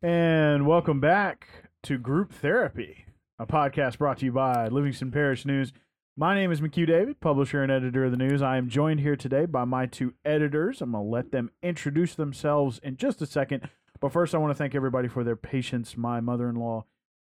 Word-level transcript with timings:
And 0.00 0.64
welcome 0.64 1.00
back 1.00 1.48
to 1.82 1.98
Group 1.98 2.32
Therapy, 2.32 3.06
a 3.36 3.46
podcast 3.48 3.98
brought 3.98 4.18
to 4.18 4.26
you 4.26 4.30
by 4.30 4.68
Livingston 4.68 5.10
Parish 5.10 5.44
News. 5.44 5.72
My 6.16 6.36
name 6.36 6.52
is 6.52 6.60
McHugh 6.60 6.86
David, 6.86 7.18
publisher 7.18 7.64
and 7.64 7.72
editor 7.72 8.04
of 8.04 8.12
the 8.12 8.16
news. 8.16 8.40
I 8.40 8.58
am 8.58 8.68
joined 8.68 9.00
here 9.00 9.16
today 9.16 9.44
by 9.44 9.64
my 9.64 9.86
two 9.86 10.14
editors. 10.24 10.80
I'm 10.80 10.92
going 10.92 11.04
to 11.04 11.10
let 11.10 11.32
them 11.32 11.50
introduce 11.64 12.14
themselves 12.14 12.78
in 12.84 12.96
just 12.96 13.20
a 13.22 13.26
second. 13.26 13.68
But 14.00 14.12
first, 14.12 14.36
I 14.36 14.38
want 14.38 14.52
to 14.52 14.54
thank 14.54 14.76
everybody 14.76 15.08
for 15.08 15.24
their 15.24 15.34
patience. 15.34 15.96
My 15.96 16.20
mother 16.20 16.48
in 16.48 16.54
law 16.54 16.84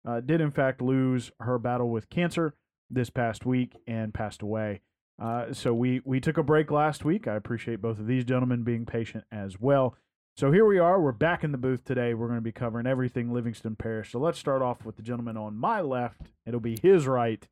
uh, 0.09 0.21
did, 0.21 0.41
in 0.41 0.51
fact, 0.51 0.81
lose 0.81 1.31
her 1.41 1.59
battle 1.59 1.91
with 1.91 2.09
cancer 2.09 2.55
this 2.89 3.11
past 3.11 3.45
week 3.45 3.77
and 3.87 4.15
passed 4.15 4.41
away. 4.41 4.81
Uh, 5.23 5.53
so 5.53 5.75
we, 5.75 6.01
we 6.07 6.21
took 6.21 6.39
a 6.39 6.43
break 6.43 6.71
last 6.71 7.05
week. 7.05 7.29
I 7.29 7.35
appreciate 7.35 7.83
both 7.83 7.99
of 7.99 8.07
these 8.07 8.25
gentlemen 8.25 8.65
being 8.65 8.87
patient 8.87 9.25
as 9.31 9.61
well. 9.61 9.95
So 10.37 10.51
here 10.51 10.65
we 10.65 10.79
are. 10.79 11.01
We're 11.01 11.13
back 11.13 11.45
in 11.45 11.53
the 11.53 11.59
booth 11.59 11.85
today. 11.85 12.15
We're 12.15 12.27
going 12.27 12.39
to 12.39 12.43
be 12.43 12.53
covering 12.53 12.87
everything 12.87 13.33
Livingston 13.33 13.77
Parish. 13.77 14.13
So 14.13 14.19
let's 14.19 14.39
start 14.39 14.63
off 14.63 14.85
with 14.85 14.97
the 14.97 15.03
gentleman 15.03 15.37
on 15.37 15.57
my 15.57 15.81
left. 15.83 16.23
It'll 16.47 16.59
be 16.61 16.79
his 16.83 17.07
right. 17.07 17.47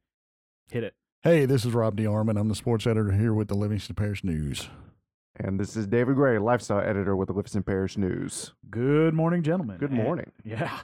Hit 0.71 0.85
it. 0.85 0.95
Hey, 1.23 1.45
this 1.45 1.67
is 1.67 1.75
Rob 1.75 1.97
DeArmond. 1.97 2.41
I'm 2.41 2.49
the 2.49 2.55
sports 2.55 2.87
editor 2.87 3.13
here 3.13 3.35
with 3.35 3.49
the 3.49 3.55
Livingston 3.55 3.97
Parish 3.97 4.25
News. 4.25 4.69
And 5.37 5.61
this 5.61 5.77
is 5.77 5.87
David 5.87 6.17
Gray, 6.17 6.39
lifestyle 6.39 6.81
editor 6.81 7.15
with 7.15 7.27
the 7.29 7.35
Livingston 7.35 7.63
Parish 7.65 7.99
News. 7.99 8.55
Good 8.71 9.13
morning, 9.13 9.43
gentlemen. 9.43 9.77
Good 9.79 9.91
And- 9.91 10.03
morning. 10.03 10.33
yeah. 10.45 10.81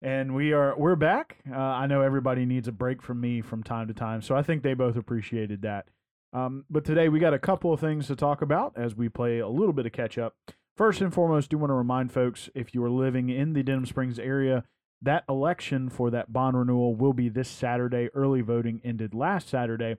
And 0.00 0.34
we 0.34 0.52
are 0.52 0.74
we're 0.76 0.96
back. 0.96 1.38
Uh, 1.50 1.56
I 1.56 1.86
know 1.86 2.02
everybody 2.02 2.44
needs 2.44 2.68
a 2.68 2.72
break 2.72 3.00
from 3.02 3.20
me 3.22 3.40
from 3.40 3.62
time 3.62 3.88
to 3.88 3.94
time, 3.94 4.20
so 4.20 4.34
I 4.36 4.42
think 4.42 4.62
they 4.62 4.74
both 4.74 4.96
appreciated 4.96 5.62
that. 5.62 5.88
Um, 6.34 6.64
but 6.68 6.84
today 6.84 7.08
we 7.08 7.20
got 7.20 7.32
a 7.32 7.38
couple 7.38 7.72
of 7.72 7.80
things 7.80 8.06
to 8.08 8.16
talk 8.16 8.42
about 8.42 8.74
as 8.76 8.94
we 8.94 9.08
play 9.08 9.38
a 9.38 9.48
little 9.48 9.72
bit 9.72 9.86
of 9.86 9.92
catch 9.92 10.18
up. 10.18 10.34
First 10.76 11.00
and 11.00 11.14
foremost, 11.14 11.50
do 11.50 11.58
want 11.58 11.70
to 11.70 11.74
remind 11.74 12.10
folks 12.10 12.50
if 12.54 12.74
you 12.74 12.82
are 12.82 12.90
living 12.90 13.30
in 13.30 13.52
the 13.52 13.62
Denham 13.62 13.86
Springs 13.86 14.18
area, 14.18 14.64
that 15.00 15.22
election 15.28 15.88
for 15.88 16.10
that 16.10 16.32
bond 16.32 16.58
renewal 16.58 16.96
will 16.96 17.12
be 17.12 17.28
this 17.28 17.48
Saturday. 17.48 18.08
Early 18.12 18.40
voting 18.40 18.80
ended 18.84 19.14
last 19.14 19.48
Saturday. 19.48 19.98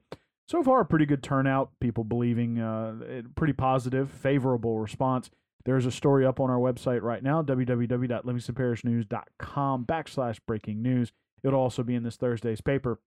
So 0.50 0.62
far, 0.64 0.82
a 0.82 0.86
pretty 0.86 1.06
good 1.06 1.24
turnout. 1.24 1.72
People 1.80 2.04
believing 2.04 2.60
uh, 2.60 3.22
pretty 3.36 3.54
positive, 3.54 4.12
favorable 4.12 4.80
response. 4.80 5.32
There's 5.64 5.86
a 5.86 5.92
story 5.92 6.26
up 6.26 6.42
on 6.42 6.50
our 6.50 6.60
website 6.60 7.02
right 7.02 7.24
now, 7.24 7.42
www.livingstonparishnews.com 7.42 9.86
backslash 9.86 10.40
breaking 10.46 10.82
news. 10.82 11.14
It'll 11.44 11.60
also 11.60 11.84
be 11.84 11.96
in 11.96 12.04
this 12.04 12.18
Thursday's 12.18 12.62
paper. 12.62 13.00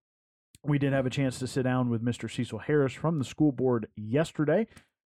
We 0.64 0.78
did 0.78 0.92
have 0.92 1.06
a 1.06 1.10
chance 1.10 1.38
to 1.38 1.47
sit 1.47 1.62
down 1.62 1.88
with 1.91 2.05
Mr. 2.05 2.28
Cecil 2.30 2.58
Harris 2.60 2.94
from 2.94 3.19
the 3.19 3.25
school 3.25 3.53
board 3.53 3.88
yesterday. 3.94 4.66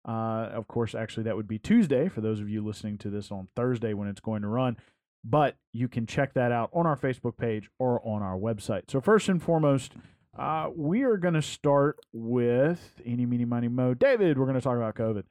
Uh, 0.07 0.49
of 0.53 0.67
course, 0.67 0.95
actually, 0.95 1.23
that 1.25 1.37
would 1.37 1.49
be 1.49 1.59
Tuesday 1.59 2.09
for 2.09 2.21
those 2.21 2.41
of 2.41 2.49
you 2.49 2.65
listening 2.65 2.99
to 2.99 3.11
this 3.11 3.31
on 3.31 3.49
Thursday 3.55 3.95
when 3.95 4.09
it's 4.09 4.21
going 4.21 4.43
to 4.43 4.49
run. 4.49 4.77
But 5.25 5.57
you 5.73 5.87
can 5.87 6.07
check 6.07 6.35
that 6.35 6.51
out 6.51 6.71
on 6.73 6.87
our 6.87 6.97
Facebook 6.97 7.37
page 7.37 7.71
or 7.79 8.01
on 8.07 8.23
our 8.23 8.37
website. 8.37 8.91
So, 8.91 9.01
first 9.01 9.29
and 9.29 9.41
foremost, 9.41 9.93
uh, 10.37 10.71
we 10.75 11.03
are 11.03 11.17
going 11.17 11.35
to 11.35 11.43
start 11.43 12.01
with 12.13 13.01
Eeny, 13.07 13.27
Meeny, 13.27 13.45
Miny, 13.45 13.69
Mo. 13.69 13.95
David, 13.95 14.39
we're 14.39 14.47
going 14.47 14.57
to 14.57 14.63
talk 14.63 14.77
about 14.77 14.97
COVID. 14.97 15.23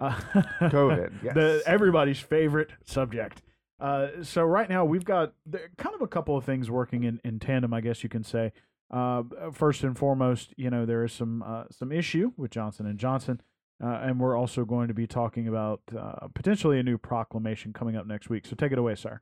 Uh, 0.00 0.10
COVID, 0.68 1.12
yes. 1.22 1.34
the 1.34 1.62
everybody's 1.66 2.18
favorite 2.18 2.70
subject. 2.84 3.42
Uh, 3.78 4.08
so 4.22 4.42
right 4.42 4.68
now 4.68 4.84
we've 4.84 5.04
got 5.04 5.34
kind 5.76 5.94
of 5.94 6.00
a 6.00 6.06
couple 6.06 6.36
of 6.36 6.44
things 6.44 6.70
working 6.70 7.04
in, 7.04 7.20
in 7.24 7.38
tandem, 7.38 7.74
I 7.74 7.80
guess 7.80 8.02
you 8.02 8.08
can 8.08 8.24
say. 8.24 8.52
Uh, 8.90 9.24
first 9.52 9.82
and 9.82 9.98
foremost, 9.98 10.54
you 10.56 10.70
know 10.70 10.86
there 10.86 11.04
is 11.04 11.12
some 11.12 11.42
uh, 11.42 11.64
some 11.70 11.90
issue 11.90 12.32
with 12.36 12.52
Johnson 12.52 12.86
and 12.86 12.98
Johnson, 12.98 13.40
uh, 13.82 14.00
and 14.02 14.20
we're 14.20 14.36
also 14.36 14.64
going 14.64 14.88
to 14.88 14.94
be 14.94 15.06
talking 15.06 15.48
about 15.48 15.80
uh, 15.96 16.28
potentially 16.34 16.78
a 16.78 16.82
new 16.82 16.98
proclamation 16.98 17.72
coming 17.72 17.96
up 17.96 18.06
next 18.06 18.30
week. 18.30 18.46
So 18.46 18.56
take 18.56 18.72
it 18.72 18.78
away, 18.78 18.94
sir. 18.94 19.20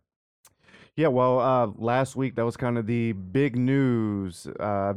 Yeah, 0.96 1.08
well, 1.08 1.40
uh, 1.40 1.66
last 1.76 2.14
week 2.14 2.36
that 2.36 2.44
was 2.44 2.56
kind 2.56 2.78
of 2.78 2.86
the 2.86 3.12
big 3.12 3.56
news. 3.56 4.46
Uh, 4.46 4.94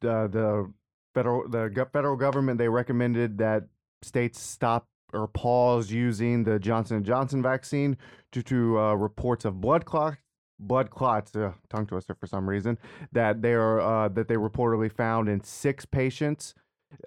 the, 0.00 0.28
the 0.28 0.72
federal 1.14 1.48
the 1.48 1.86
federal 1.92 2.16
government 2.16 2.58
they 2.58 2.68
recommended 2.68 3.38
that 3.38 3.64
states 4.02 4.40
stop 4.40 4.86
or 5.12 5.26
pause 5.26 5.90
using 5.90 6.44
the 6.44 6.58
Johnson 6.58 6.98
and 6.98 7.06
Johnson 7.06 7.42
vaccine 7.42 7.96
due 8.30 8.42
to 8.42 8.78
uh, 8.78 8.94
reports 8.94 9.44
of 9.44 9.60
blood 9.60 9.84
clots. 9.84 10.18
Blood 10.60 10.90
clots, 10.90 11.36
uh, 11.36 11.52
tongue 11.70 11.86
twister 11.86 12.16
for 12.16 12.26
some 12.26 12.48
reason, 12.48 12.78
that 13.12 13.42
they 13.42 13.52
are 13.52 13.80
uh, 13.80 14.08
that 14.08 14.26
they 14.26 14.34
reportedly 14.34 14.92
found 14.92 15.28
in 15.28 15.42
six 15.44 15.86
patients. 15.86 16.52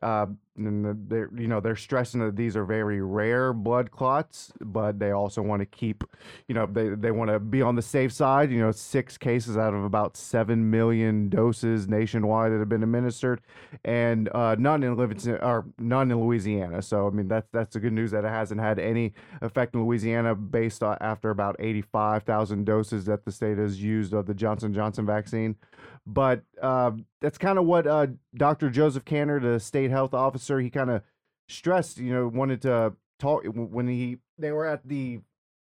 Uh, 0.01 0.27
and 0.57 1.09
they're 1.09 1.29
you 1.35 1.47
know 1.47 1.59
they're 1.59 1.75
stressing 1.75 2.19
that 2.19 2.35
these 2.35 2.55
are 2.55 2.65
very 2.65 3.01
rare 3.01 3.53
blood 3.53 3.91
clots, 3.91 4.51
but 4.59 4.99
they 4.99 5.11
also 5.11 5.41
want 5.41 5.61
to 5.61 5.65
keep 5.65 6.03
you 6.47 6.55
know 6.55 6.65
they 6.65 6.89
they 6.89 7.11
want 7.11 7.29
to 7.29 7.39
be 7.39 7.61
on 7.61 7.75
the 7.75 7.81
safe 7.81 8.11
side. 8.11 8.51
You 8.51 8.59
know, 8.59 8.71
six 8.71 9.17
cases 9.17 9.57
out 9.57 9.73
of 9.73 9.83
about 9.83 10.17
seven 10.17 10.69
million 10.69 11.29
doses 11.29 11.87
nationwide 11.87 12.51
that 12.51 12.59
have 12.59 12.69
been 12.69 12.83
administered, 12.83 13.41
and 13.85 14.29
uh, 14.33 14.55
none 14.57 14.83
in 14.83 14.95
Livingston 14.95 15.35
or 15.41 15.65
none 15.77 16.11
in 16.11 16.19
Louisiana. 16.19 16.81
So 16.81 17.07
I 17.07 17.11
mean 17.11 17.27
that's 17.27 17.47
that's 17.51 17.73
the 17.73 17.79
good 17.79 17.93
news 17.93 18.11
that 18.11 18.25
it 18.25 18.29
hasn't 18.29 18.59
had 18.59 18.79
any 18.79 19.13
effect 19.41 19.73
in 19.73 19.83
Louisiana 19.85 20.35
based 20.35 20.83
on 20.83 20.97
after 21.01 21.29
about 21.29 21.55
eighty 21.59 21.81
five 21.81 22.23
thousand 22.23 22.65
doses 22.65 23.05
that 23.05 23.25
the 23.25 23.31
state 23.31 23.57
has 23.57 23.81
used 23.81 24.13
of 24.13 24.25
the 24.25 24.33
Johnson 24.33 24.73
Johnson 24.73 25.05
vaccine. 25.05 25.55
But 26.07 26.41
uh, 26.61 26.91
that's 27.21 27.37
kind 27.37 27.59
of 27.59 27.65
what 27.65 27.85
uh, 27.85 28.07
Dr. 28.35 28.69
Joseph 28.69 29.05
Kanter, 29.05 29.39
the 29.41 29.59
state 29.59 29.91
health 29.91 30.13
officer, 30.13 30.50
he 30.59 30.69
kind 30.69 30.89
of 30.89 31.03
stressed. 31.47 31.97
You 31.97 32.13
know, 32.13 32.27
wanted 32.27 32.61
to 32.63 32.93
talk 33.19 33.43
when 33.45 33.87
he 33.87 34.17
they 34.37 34.51
were 34.51 34.65
at 34.65 34.87
the 34.87 35.21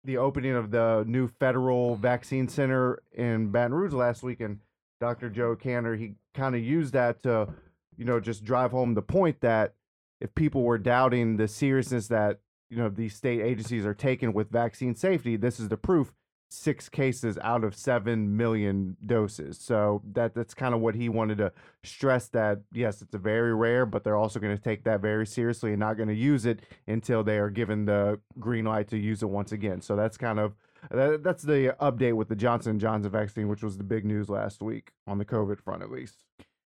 the 0.04 0.16
opening 0.16 0.54
of 0.54 0.70
the 0.70 1.04
new 1.06 1.28
federal 1.28 1.92
mm-hmm. 1.92 2.02
vaccine 2.02 2.48
center 2.48 3.02
in 3.12 3.50
Baton 3.50 3.74
Rouge 3.74 3.92
last 3.92 4.22
week, 4.22 4.40
and 4.40 4.60
Dr. 5.00 5.30
Joe 5.30 5.56
Kanter 5.56 5.98
he 5.98 6.14
kind 6.34 6.54
of 6.54 6.62
used 6.62 6.92
that 6.92 7.22
to, 7.22 7.48
you 7.96 8.04
know, 8.04 8.20
just 8.20 8.44
drive 8.44 8.70
home 8.70 8.94
the 8.94 9.02
point 9.02 9.40
that 9.40 9.74
if 10.20 10.34
people 10.34 10.62
were 10.62 10.78
doubting 10.78 11.36
the 11.36 11.48
seriousness 11.48 12.08
that 12.08 12.40
you 12.70 12.76
know 12.76 12.88
these 12.88 13.14
state 13.14 13.40
agencies 13.40 13.86
are 13.86 13.94
taking 13.94 14.32
with 14.32 14.50
vaccine 14.50 14.94
safety, 14.94 15.36
this 15.36 15.58
is 15.58 15.68
the 15.68 15.76
proof. 15.76 16.14
Six 16.50 16.88
cases 16.88 17.38
out 17.42 17.62
of 17.62 17.74
seven 17.74 18.36
million 18.36 18.96
doses. 19.04 19.58
So 19.58 20.02
that 20.12 20.34
that's 20.34 20.54
kind 20.54 20.74
of 20.74 20.80
what 20.80 20.94
he 20.94 21.10
wanted 21.10 21.38
to 21.38 21.52
stress. 21.84 22.28
That 22.28 22.60
yes, 22.72 23.02
it's 23.02 23.14
a 23.14 23.18
very 23.18 23.54
rare, 23.54 23.84
but 23.84 24.02
they're 24.02 24.16
also 24.16 24.40
going 24.40 24.56
to 24.56 24.62
take 24.62 24.84
that 24.84 25.02
very 25.02 25.26
seriously 25.26 25.72
and 25.72 25.80
not 25.80 25.98
going 25.98 26.08
to 26.08 26.14
use 26.14 26.46
it 26.46 26.60
until 26.86 27.22
they 27.22 27.38
are 27.38 27.50
given 27.50 27.84
the 27.84 28.18
green 28.38 28.64
light 28.64 28.88
to 28.88 28.96
use 28.96 29.22
it 29.22 29.28
once 29.28 29.52
again. 29.52 29.82
So 29.82 29.94
that's 29.94 30.16
kind 30.16 30.38
of 30.38 30.54
that, 30.90 31.22
that's 31.22 31.42
the 31.42 31.76
update 31.80 32.14
with 32.14 32.28
the 32.28 32.36
Johnson 32.36 32.78
Johnson 32.78 33.10
vaccine, 33.10 33.48
which 33.48 33.62
was 33.62 33.76
the 33.76 33.84
big 33.84 34.04
news 34.04 34.28
last 34.28 34.62
week 34.62 34.92
on 35.06 35.18
the 35.18 35.24
COVID 35.24 35.60
front, 35.60 35.82
at 35.82 35.90
least. 35.90 36.24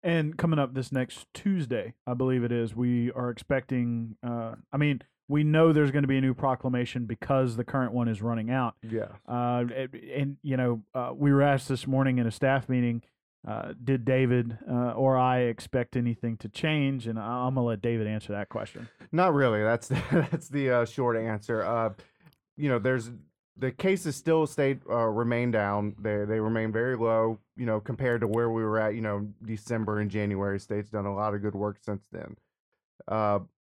And 0.01 0.37
coming 0.37 0.59
up 0.59 0.73
this 0.73 0.91
next 0.91 1.27
Tuesday, 1.33 1.93
I 2.07 2.13
believe 2.13 2.43
it 2.43 2.51
is, 2.51 2.75
we 2.75 3.11
are 3.11 3.29
expecting. 3.29 4.15
Uh, 4.23 4.55
I 4.71 4.77
mean, 4.77 5.01
we 5.29 5.43
know 5.43 5.71
there's 5.71 5.91
going 5.91 6.01
to 6.03 6.07
be 6.07 6.17
a 6.17 6.21
new 6.21 6.33
proclamation 6.33 7.05
because 7.05 7.55
the 7.55 7.63
current 7.63 7.93
one 7.93 8.07
is 8.09 8.21
running 8.21 8.49
out. 8.49 8.75
Yeah. 8.81 9.05
Uh, 9.27 9.63
and, 9.73 9.93
and, 9.93 10.37
you 10.41 10.57
know, 10.57 10.81
uh, 10.95 11.11
we 11.15 11.31
were 11.31 11.43
asked 11.43 11.69
this 11.69 11.85
morning 11.85 12.17
in 12.17 12.25
a 12.25 12.31
staff 12.31 12.67
meeting, 12.67 13.03
uh, 13.47 13.73
did 13.81 14.03
David 14.03 14.57
uh, 14.69 14.91
or 14.91 15.17
I 15.17 15.41
expect 15.41 15.95
anything 15.95 16.35
to 16.37 16.49
change? 16.49 17.07
And 17.07 17.17
I- 17.19 17.45
I'm 17.45 17.53
gonna 17.53 17.67
let 17.67 17.81
David 17.81 18.07
answer 18.07 18.33
that 18.33 18.49
question. 18.49 18.89
Not 19.11 19.33
really. 19.35 19.61
That's 19.61 19.87
the, 19.89 20.27
that's 20.31 20.49
the 20.49 20.71
uh, 20.71 20.85
short 20.85 21.15
answer. 21.15 21.63
Uh, 21.63 21.91
you 22.57 22.67
know, 22.67 22.79
there's 22.79 23.11
the 23.55 23.71
cases 23.71 24.15
still 24.15 24.47
stayed 24.47 24.81
uh, 24.89 24.95
remain 25.05 25.51
down. 25.51 25.95
They 25.99 26.25
they 26.25 26.39
remain 26.39 26.71
very 26.71 26.97
low. 26.97 27.39
You 27.55 27.65
know, 27.65 27.79
compared 27.79 28.21
to 28.21 28.27
where 28.27 28.49
we 28.49 28.63
were 28.63 28.79
at. 28.79 28.95
You 28.95 29.01
know, 29.01 29.27
December 29.45 29.99
and 29.99 30.09
January. 30.11 30.59
State's 30.59 30.89
done 30.89 31.05
a 31.05 31.13
lot 31.13 31.33
of 31.33 31.41
good 31.41 31.55
work 31.55 31.77
since 31.81 32.03
then. 32.11 32.35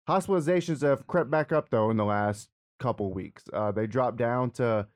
Hospitalizations 0.09 0.83
have 0.83 1.07
crept 1.07 1.31
back 1.31 1.53
up 1.53 1.71
though 1.71 1.91
in 1.91 1.97
the 1.97 2.05
last 2.05 2.49
couple 2.79 3.13
weeks. 3.13 3.45
Uh, 3.53 3.73
they 3.73 3.87
dropped 3.87 4.17
down 4.17 4.51
to 4.53 4.87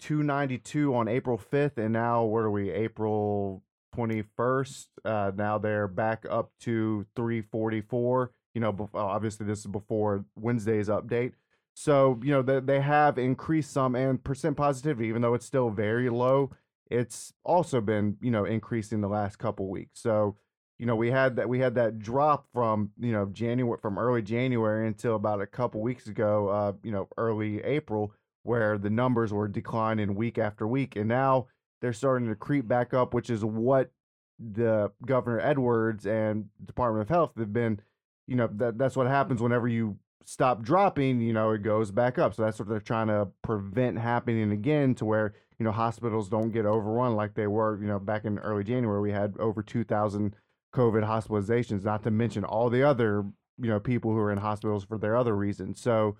292 0.00 0.94
on 0.94 1.08
April 1.08 1.38
5th, 1.38 1.76
and 1.76 1.92
now 1.92 2.24
what 2.24 2.40
are 2.40 2.50
we? 2.50 2.70
April 2.70 3.62
21st. 3.96 4.86
Uh, 5.04 5.32
now 5.34 5.58
they're 5.58 5.88
back 5.88 6.24
up 6.30 6.52
to 6.60 7.04
344. 7.16 8.32
You 8.54 8.60
know, 8.60 8.90
obviously 8.94 9.46
this 9.46 9.60
is 9.60 9.66
before 9.66 10.24
Wednesday's 10.36 10.88
update. 10.88 11.32
So 11.74 12.18
you 12.24 12.32
know 12.32 12.42
they 12.42 12.58
they 12.58 12.80
have 12.80 13.18
increased 13.18 13.72
some 13.72 13.94
and 13.94 14.22
percent 14.22 14.56
positivity, 14.56 15.08
even 15.08 15.22
though 15.22 15.34
it's 15.34 15.46
still 15.46 15.70
very 15.70 16.10
low. 16.10 16.50
It's 16.90 17.32
also 17.44 17.80
been 17.80 18.16
you 18.20 18.32
know 18.32 18.44
increasing 18.44 19.00
the 19.00 19.08
last 19.08 19.36
couple 19.38 19.68
weeks. 19.68 20.00
So 20.00 20.36
you 20.78 20.86
know 20.86 20.96
we 20.96 21.10
had 21.10 21.36
that 21.36 21.48
we 21.48 21.58
had 21.58 21.74
that 21.74 21.98
drop 21.98 22.46
from 22.52 22.90
you 22.98 23.12
know 23.12 23.26
January 23.26 23.78
from 23.80 23.98
early 23.98 24.22
January 24.22 24.86
until 24.86 25.16
about 25.16 25.40
a 25.40 25.46
couple 25.46 25.80
weeks 25.80 26.06
ago. 26.06 26.48
Uh, 26.48 26.72
you 26.82 26.92
know 26.92 27.08
early 27.16 27.62
April 27.62 28.12
where 28.44 28.78
the 28.78 28.90
numbers 28.90 29.32
were 29.32 29.48
declining 29.48 30.14
week 30.14 30.38
after 30.38 30.66
week, 30.66 30.96
and 30.96 31.08
now 31.08 31.46
they're 31.80 31.92
starting 31.92 32.28
to 32.28 32.34
creep 32.34 32.66
back 32.66 32.94
up, 32.94 33.12
which 33.12 33.28
is 33.28 33.44
what 33.44 33.90
the 34.38 34.90
Governor 35.04 35.40
Edwards 35.40 36.06
and 36.06 36.46
Department 36.64 37.02
of 37.02 37.08
Health 37.08 37.32
have 37.38 37.52
been. 37.52 37.80
You 38.26 38.36
know 38.36 38.48
that 38.52 38.78
that's 38.78 38.96
what 38.96 39.06
happens 39.06 39.42
whenever 39.42 39.68
you 39.68 39.98
stop 40.28 40.62
dropping, 40.62 41.22
you 41.22 41.32
know, 41.32 41.52
it 41.52 41.62
goes 41.62 41.90
back 41.90 42.18
up. 42.18 42.34
So 42.34 42.42
that's 42.42 42.58
what 42.58 42.68
they're 42.68 42.80
trying 42.80 43.06
to 43.06 43.28
prevent 43.40 43.98
happening 43.98 44.52
again 44.52 44.94
to 44.96 45.06
where, 45.06 45.32
you 45.58 45.64
know, 45.64 45.72
hospitals 45.72 46.28
don't 46.28 46.50
get 46.50 46.66
overrun 46.66 47.16
like 47.16 47.32
they 47.32 47.46
were, 47.46 47.80
you 47.80 47.86
know, 47.86 47.98
back 47.98 48.26
in 48.26 48.38
early 48.40 48.62
January. 48.62 49.00
We 49.00 49.10
had 49.10 49.36
over 49.38 49.62
2,000 49.62 50.36
COVID 50.74 51.06
hospitalizations, 51.06 51.84
not 51.84 52.02
to 52.04 52.10
mention 52.10 52.44
all 52.44 52.70
the 52.70 52.82
other, 52.82 53.24
you 53.58 53.68
know, 53.68 53.80
people 53.80 54.12
who 54.12 54.18
are 54.18 54.32
in 54.32 54.38
hospitals 54.38 54.84
for 54.84 54.98
their 54.98 55.16
other 55.16 55.34
reasons. 55.34 55.80
So, 55.80 56.16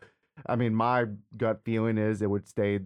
I 0.46 0.56
mean, 0.56 0.74
my 0.74 1.06
gut 1.36 1.60
feeling 1.64 1.98
is 1.98 2.22
it 2.22 2.30
would 2.30 2.48
stay 2.48 2.80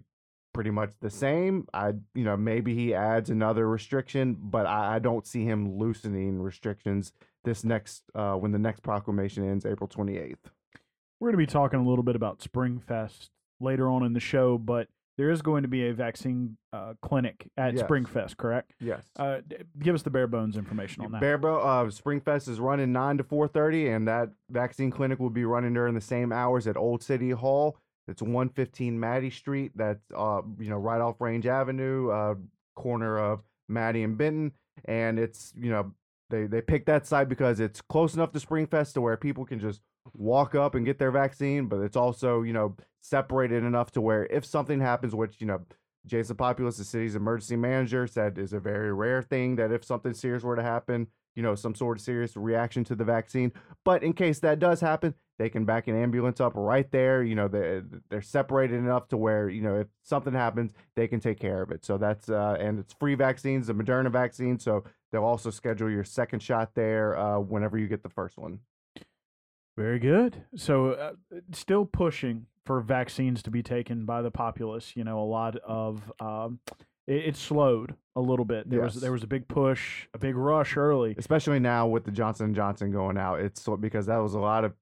pretty 0.53 0.69
much 0.69 0.93
the 1.01 1.09
same. 1.09 1.67
I, 1.73 1.93
you 2.13 2.23
know, 2.23 2.37
maybe 2.37 2.75
he 2.75 2.93
adds 2.93 3.29
another 3.29 3.67
restriction, 3.67 4.37
but 4.39 4.65
I, 4.65 4.95
I 4.95 4.99
don't 4.99 5.25
see 5.25 5.43
him 5.43 5.77
loosening 5.77 6.39
restrictions 6.41 7.11
this 7.43 7.63
next 7.63 8.03
uh, 8.15 8.35
when 8.35 8.51
the 8.51 8.59
next 8.59 8.81
proclamation 8.83 9.49
ends 9.49 9.65
April 9.65 9.87
28th. 9.87 10.35
We're 11.19 11.31
going 11.31 11.33
to 11.33 11.37
be 11.37 11.51
talking 11.51 11.79
a 11.79 11.87
little 11.87 12.03
bit 12.03 12.15
about 12.15 12.39
Springfest 12.39 13.29
later 13.59 13.89
on 13.89 14.03
in 14.03 14.13
the 14.13 14.19
show, 14.19 14.57
but 14.57 14.87
there 15.17 15.29
is 15.29 15.41
going 15.41 15.61
to 15.61 15.67
be 15.67 15.87
a 15.87 15.93
vaccine 15.93 16.57
uh, 16.71 16.93
clinic 17.01 17.47
at 17.57 17.75
Yes. 17.75 17.83
Springfest, 17.83 18.37
correct? 18.37 18.73
Yes. 18.79 19.03
Uh, 19.17 19.41
give 19.79 19.93
us 19.93 20.01
the 20.01 20.09
bare 20.09 20.27
bones 20.27 20.57
information 20.57 21.03
on 21.05 21.11
that. 21.11 21.21
Bearbro, 21.21 21.59
uh, 21.59 21.85
Springfest 21.91 22.49
is 22.49 22.59
running 22.59 22.91
nine 22.91 23.17
to 23.17 23.23
four 23.23 23.47
thirty, 23.47 23.89
and 23.89 24.07
that 24.07 24.29
vaccine 24.49 24.89
clinic 24.91 25.19
will 25.19 25.29
be 25.29 25.45
running 25.45 25.73
during 25.73 25.93
the 25.93 26.01
same 26.01 26.31
hours 26.31 26.67
at 26.67 26.77
Old 26.77 27.03
City 27.03 27.31
Hall. 27.31 27.77
It's 28.07 28.21
one 28.21 28.49
fifteen 28.49 28.99
Mattie 28.99 29.29
Street. 29.29 29.71
That's 29.75 30.03
uh, 30.15 30.41
you 30.59 30.69
know, 30.69 30.77
right 30.77 30.99
off 30.99 31.21
Range 31.21 31.45
Avenue, 31.45 32.09
uh, 32.09 32.35
corner 32.75 33.17
of 33.19 33.41
Maddie 33.69 34.03
and 34.03 34.17
Benton, 34.17 34.51
and 34.85 35.19
it's 35.19 35.53
you 35.55 35.69
know, 35.69 35.93
they 36.29 36.45
they 36.47 36.61
picked 36.61 36.87
that 36.87 37.05
site 37.05 37.29
because 37.29 37.59
it's 37.59 37.81
close 37.81 38.15
enough 38.15 38.31
to 38.31 38.39
Springfest 38.39 38.93
to 38.93 39.01
where 39.01 39.15
people 39.15 39.45
can 39.45 39.59
just 39.59 39.81
walk 40.15 40.53
up 40.53 40.75
and 40.75 40.85
get 40.85 40.99
their 40.99 41.11
vaccine, 41.11 41.67
but 41.67 41.77
it's 41.79 41.95
also 41.95 42.41
you 42.41 42.51
know 42.51 42.75
separated 43.03 43.63
enough 43.63 43.91
to 43.91 44.01
where 44.01 44.25
if 44.25 44.45
something 44.45 44.79
happens, 44.79 45.13
which 45.13 45.39
you 45.39 45.47
know. 45.47 45.61
Jason 46.05 46.35
Populus, 46.35 46.75
the 46.75 46.83
city's 46.83 47.15
emergency 47.15 47.55
manager, 47.55 48.07
said 48.07 48.37
is 48.37 48.51
a 48.51 48.59
very 48.59 48.91
rare 48.91 49.21
thing 49.21 49.55
that 49.55 49.71
if 49.71 49.85
something 49.85 50.13
serious 50.13 50.43
were 50.43 50.57
to 50.57 50.61
happen, 50.61 51.07
you 51.33 51.41
know, 51.41 51.55
some 51.55 51.73
sort 51.73 51.97
of 51.97 52.03
serious 52.03 52.35
reaction 52.35 52.83
to 52.83 52.95
the 52.95 53.05
vaccine. 53.05 53.53
But 53.85 54.03
in 54.03 54.11
case 54.11 54.39
that 54.39 54.59
does 54.59 54.81
happen, 54.81 55.15
they 55.39 55.49
can 55.49 55.65
back 55.65 55.87
an 55.87 55.95
ambulance 55.95 56.39
up 56.41 56.53
right 56.55 56.91
there. 56.91 57.23
You 57.23 57.35
know, 57.35 57.47
they're, 57.47 57.83
they're 58.09 58.21
separated 58.21 58.75
enough 58.75 59.07
to 59.09 59.17
where, 59.17 59.49
you 59.49 59.61
know, 59.61 59.79
if 59.79 59.87
something 60.03 60.33
happens, 60.33 60.73
they 60.95 61.07
can 61.07 61.21
take 61.21 61.39
care 61.39 61.61
of 61.61 61.71
it. 61.71 61.85
So 61.85 61.97
that's, 61.97 62.29
uh, 62.29 62.57
and 62.59 62.79
it's 62.79 62.93
free 62.93 63.15
vaccines, 63.15 63.67
the 63.67 63.73
Moderna 63.73 64.11
vaccine. 64.11 64.59
So 64.59 64.83
they'll 65.11 65.23
also 65.23 65.49
schedule 65.49 65.89
your 65.89 66.03
second 66.03 66.41
shot 66.41 66.71
there 66.75 67.17
uh, 67.17 67.39
whenever 67.39 67.77
you 67.77 67.87
get 67.87 68.03
the 68.03 68.09
first 68.09 68.37
one. 68.37 68.59
Very 69.77 69.99
good. 69.99 70.43
So, 70.55 70.91
uh, 70.91 71.13
still 71.51 71.85
pushing 71.85 72.45
for 72.65 72.79
vaccines 72.79 73.43
to 73.43 73.51
be 73.51 73.63
taken 73.63 74.05
by 74.05 74.21
the 74.21 74.31
populace. 74.31 74.93
You 74.95 75.03
know, 75.03 75.19
a 75.19 75.25
lot 75.25 75.55
of 75.57 76.11
um, 76.19 76.59
it, 77.07 77.27
it 77.27 77.35
slowed 77.35 77.95
a 78.15 78.21
little 78.21 78.45
bit. 78.45 78.69
There 78.69 78.81
was 78.81 78.95
there 78.95 79.11
was 79.11 79.23
a 79.23 79.27
big 79.27 79.47
push, 79.47 80.07
a 80.13 80.17
big 80.17 80.35
rush 80.35 80.77
early. 80.77 81.15
especially 81.17 81.59
now 81.59 81.87
with 81.87 82.05
the 82.05 82.11
Johnson 82.11 82.53
Johnson 82.53 82.91
going 82.91 83.17
out. 83.17 83.39
It's 83.39 83.67
because 83.79 84.05
that 84.05 84.17
was 84.17 84.33
a 84.33 84.39
lot 84.39 84.63
of 84.63 84.73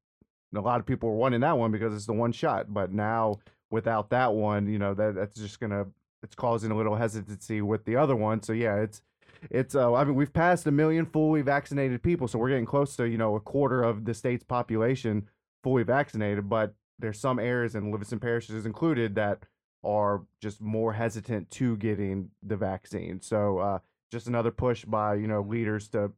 a 0.56 0.60
lot 0.60 0.80
of 0.80 0.86
people 0.86 1.10
were 1.10 1.16
wanting 1.16 1.42
that 1.42 1.58
one 1.58 1.72
because 1.72 1.94
it's 1.94 2.06
the 2.06 2.14
one 2.14 2.32
shot. 2.32 2.74
But 2.74 2.92
now 2.92 3.40
without 3.70 4.10
that 4.10 4.34
one, 4.34 4.68
you 4.68 4.80
know 4.80 4.94
that 4.94 5.16
that's 5.16 5.40
just 5.40 5.60
gonna 5.60 5.86
it's 6.24 6.36
causing 6.36 6.72
a 6.72 6.76
little 6.76 6.96
hesitancy 6.96 7.62
with 7.62 7.86
the 7.86 7.96
other 7.96 8.16
one. 8.16 8.42
So 8.44 8.54
yeah, 8.54 8.76
it's 8.76 9.02
it's 9.50 9.76
uh, 9.76 9.94
I 9.94 10.04
mean 10.04 10.16
we've 10.16 10.34
passed 10.34 10.68
a 10.68 10.72
million 10.72 11.06
fully 11.06 11.42
vaccinated 11.42 12.04
people, 12.04 12.28
so 12.28 12.40
we're 12.40 12.50
getting 12.50 12.66
close 12.66 12.96
to 12.98 13.08
you 13.08 13.18
know 13.18 13.36
a 13.36 13.40
quarter 13.40 13.84
of 13.84 14.06
the 14.06 14.14
state's 14.14 14.44
population 14.44 15.28
fully 15.64 15.84
vaccinated. 15.84 16.50
But 16.50 16.74
there's 17.00 17.20
some 17.20 17.40
areas 17.40 17.76
and 17.76 17.92
Livingston 17.92 18.20
parishes 18.20 18.66
included 18.66 19.16
that 19.16 19.40
are 19.84 20.22
just 20.40 20.62
more 20.62 20.94
hesitant 20.94 21.50
to 21.52 21.76
getting 21.78 22.30
the 22.44 22.56
vaccine. 22.56 23.20
So 23.22 23.58
uh, 23.58 23.80
just 24.12 24.28
another 24.28 24.52
push 24.52 24.86
by 24.86 25.16
you 25.16 25.28
know 25.28 25.42
leaders 25.42 25.88
to 25.90 26.12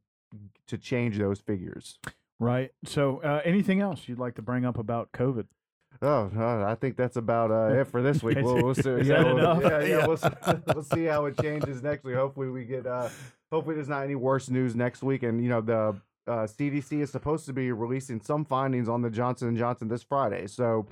to 0.66 0.78
change 0.78 1.18
those 1.18 1.40
figures. 1.40 1.98
Right. 2.40 2.72
So, 2.84 3.20
uh, 3.22 3.40
anything 3.44 3.80
else 3.80 4.08
you'd 4.08 4.18
like 4.18 4.34
to 4.34 4.42
bring 4.42 4.64
up 4.64 4.76
about 4.76 5.12
COVID? 5.12 5.46
Oh, 6.04 6.30
uh, 6.36 6.64
I 6.70 6.74
think 6.74 6.96
that's 6.96 7.16
about 7.16 7.50
uh, 7.50 7.80
it 7.80 7.86
for 7.88 8.02
this 8.02 8.22
week. 8.22 8.36
We'll, 8.42 8.62
we'll 8.62 8.74
see. 8.74 8.90
yeah, 9.04 9.22
we'll, 9.22 9.62
yeah, 9.62 9.80
yeah. 9.82 10.06
We'll, 10.06 10.18
s- 10.22 10.60
we'll 10.74 10.82
see 10.82 11.04
how 11.04 11.24
it 11.26 11.40
changes 11.40 11.82
next 11.82 12.04
week. 12.04 12.14
Hopefully, 12.16 12.48
we 12.50 12.64
get. 12.64 12.86
Uh, 12.86 13.08
hopefully, 13.50 13.74
there's 13.76 13.88
not 13.88 14.02
any 14.04 14.14
worse 14.14 14.50
news 14.50 14.74
next 14.76 15.02
week. 15.02 15.22
And 15.22 15.42
you 15.42 15.48
know, 15.48 15.60
the 15.62 15.96
uh, 16.26 16.46
CDC 16.46 17.00
is 17.00 17.10
supposed 17.10 17.46
to 17.46 17.52
be 17.54 17.72
releasing 17.72 18.20
some 18.20 18.44
findings 18.44 18.88
on 18.88 19.00
the 19.02 19.10
Johnson 19.10 19.48
and 19.48 19.56
Johnson 19.56 19.88
this 19.88 20.02
Friday. 20.02 20.46
So, 20.46 20.86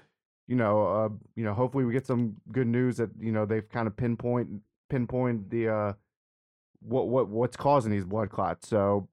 you 0.49 0.57
know, 0.57 0.87
uh, 0.87 1.09
you 1.37 1.45
know, 1.45 1.53
hopefully, 1.53 1.85
we 1.85 1.93
get 1.93 2.07
some 2.07 2.37
good 2.51 2.67
news 2.67 2.97
that 2.97 3.11
you 3.21 3.33
know 3.33 3.45
they've 3.45 3.69
kind 3.69 3.87
of 3.87 3.97
pinpoint 3.97 4.49
pinpoint 4.89 5.51
the 5.51 5.69
uh, 5.69 5.93
what 6.81 7.09
what 7.09 7.29
what's 7.29 7.57
causing 7.57 7.93
these 7.93 8.05
blood 8.07 8.31
clots. 8.31 8.67
So. 8.69 9.09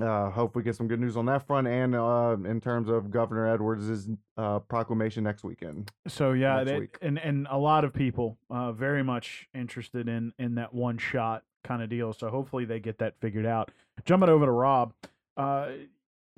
Uh, 0.00 0.30
hope 0.30 0.56
we 0.56 0.62
get 0.62 0.74
some 0.74 0.88
good 0.88 1.00
news 1.00 1.18
on 1.18 1.26
that 1.26 1.46
front, 1.46 1.68
and 1.68 1.94
uh, 1.94 2.34
in 2.46 2.60
terms 2.62 2.88
of 2.88 3.10
Governor 3.10 3.46
Edwards' 3.52 4.08
uh, 4.38 4.58
proclamation 4.60 5.22
next 5.22 5.44
weekend. 5.44 5.90
So 6.08 6.32
yeah, 6.32 6.56
Next 6.56 6.70
that- 6.70 6.80
week. 6.80 6.96
and 7.02 7.18
and 7.18 7.46
a 7.50 7.58
lot 7.58 7.84
of 7.84 7.92
people 7.92 8.38
uh, 8.48 8.72
very 8.72 9.02
much 9.04 9.48
interested 9.54 10.08
in 10.08 10.32
in 10.38 10.54
that 10.54 10.72
one 10.72 10.96
shot 10.96 11.42
kind 11.62 11.82
of 11.82 11.90
deal. 11.90 12.14
So 12.14 12.30
hopefully 12.30 12.64
they 12.64 12.80
get 12.80 12.98
that 12.98 13.16
figured 13.20 13.44
out. 13.44 13.70
Jumping 14.06 14.30
over 14.30 14.46
to 14.46 14.50
Rob, 14.50 14.94
uh, 15.36 15.68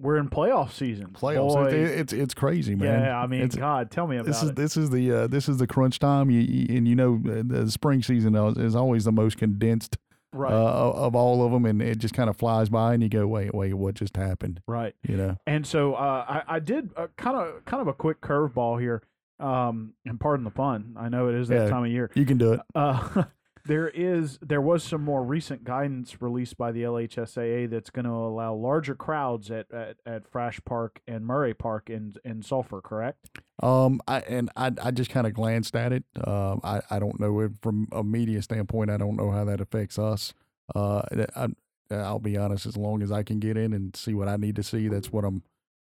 we're 0.01 0.17
in 0.17 0.29
playoff 0.29 0.73
season. 0.73 1.11
Playoffs. 1.13 1.73
It- 1.73 1.99
it's 2.01 2.13
it's 2.13 2.35
crazy, 2.35 2.75
man. 2.75 3.03
yeah, 3.05 3.21
I 3.21 3.29
mean, 3.29 3.43
It's- 3.43 3.55
God, 3.57 3.89
tell 3.93 4.09
me 4.09 4.17
about 4.17 4.27
this 4.27 4.43
is 4.43 4.51
it. 4.51 4.57
this 4.57 4.77
is 4.77 4.91
the 4.91 5.13
uh, 5.13 5.27
this 5.29 5.49
is 5.49 5.59
the 5.59 5.69
crunch 5.69 6.01
time. 6.01 6.29
You, 6.29 6.41
you 6.41 6.77
and 6.77 6.89
you 6.89 6.97
know 6.97 7.23
uh, 7.25 7.43
the 7.47 7.71
spring 7.71 8.03
season 8.03 8.35
is- 8.35 8.59
is 8.59 8.75
always 8.75 9.05
the 9.05 9.13
most 9.13 9.39
condensed 9.39 9.97
right, 10.35 10.53
uh, 10.53 10.91
of 10.93 11.15
all 11.15 11.45
of 11.47 11.53
them, 11.53 11.65
and 11.65 11.81
it 11.81 11.99
just 11.99 12.13
kind 12.15 12.29
of 12.29 12.37
flies 12.37 12.69
by, 12.69 12.93
and 12.95 13.03
you 13.03 13.09
go, 13.09 13.27
wait, 13.27 13.55
wait, 13.55 13.75
what 13.75 13.95
just 13.95 14.17
happened? 14.17 14.61
right. 14.67 14.95
You 15.09 15.17
know, 15.17 15.37
And 15.47 15.67
so 15.67 15.95
uh, 15.95 16.25
I, 16.47 16.57
I 16.57 16.59
did 16.59 16.91
kind 17.17 17.37
of 17.37 17.65
kind 17.65 17.81
of 17.81 17.89
a 17.89 17.93
quick 17.95 18.21
curveball 18.21 18.81
here. 18.81 19.03
Um, 19.41 19.95
and 20.07 20.19
pardon 20.21 20.45
the 20.45 20.51
pun. 20.51 20.95
I 20.97 21.09
know 21.09 21.29
it 21.29 21.35
is 21.35 21.49
that 21.49 21.65
Yeah. 21.65 21.69
time 21.69 21.85
of 21.85 21.91
year. 21.91 22.09
you 22.15 22.25
can 22.25 22.39
do 22.39 22.53
it. 22.53 22.61
Uh, 22.75 23.25
there 23.67 23.89
is 23.89 24.39
there 24.43 24.61
was 24.61 24.85
some 24.85 25.03
more 25.03 25.25
recent 25.25 25.65
guidance 25.65 26.21
released 26.21 26.59
by 26.59 26.71
the 26.71 26.83
LHSAA 26.83 27.71
that's 27.71 27.91
going 27.91 28.05
to 28.05 28.11
allow 28.11 28.55
larger 28.55 28.95
crowds 28.95 29.51
at, 29.51 29.71
at, 29.73 29.97
at 30.05 30.31
Frasch 30.31 30.63
Park 30.65 31.01
and 31.07 31.25
Murray 31.25 31.55
Park 31.55 31.89
in 31.89 32.15
in 32.25 32.43
Sulphur, 32.43 32.81
correct? 32.81 33.31
Um, 33.63 34.01
I 34.07 34.21
and 34.21 34.51
I 34.57 34.73
I 34.83 34.91
just 34.91 35.11
kind 35.11 35.27
of 35.27 35.33
glanced 35.33 35.75
at 35.77 35.93
it. 35.93 36.05
Um, 36.27 36.61
I 36.63 36.83
I 36.91 36.99
don't 36.99 37.19
know 37.19 37.41
if 37.41 37.53
from 37.63 37.89
a 37.93 38.05
media 38.05 38.43
standpoint, 38.43 38.91
I 38.91 38.99
don't 38.99 39.17
know 39.17 39.31
how 39.31 39.45
that 39.45 39.61
affects 39.61 39.99
us. 39.99 40.35
Uh, 40.75 41.03
I, 41.35 41.49
I'll 41.91 42.19
be 42.19 42.37
honest. 42.37 42.67
As 42.67 42.77
long 42.77 43.03
as 43.03 43.11
I 43.11 43.23
can 43.23 43.39
get 43.39 43.57
in 43.57 43.73
and 43.73 43.97
see 43.97 44.15
what 44.15 44.29
I 44.29 44.37
need 44.37 44.57
to 44.57 44.63
see, 44.63 44.89
that's 44.89 45.11
what 45.11 45.25
I'm 45.25 45.43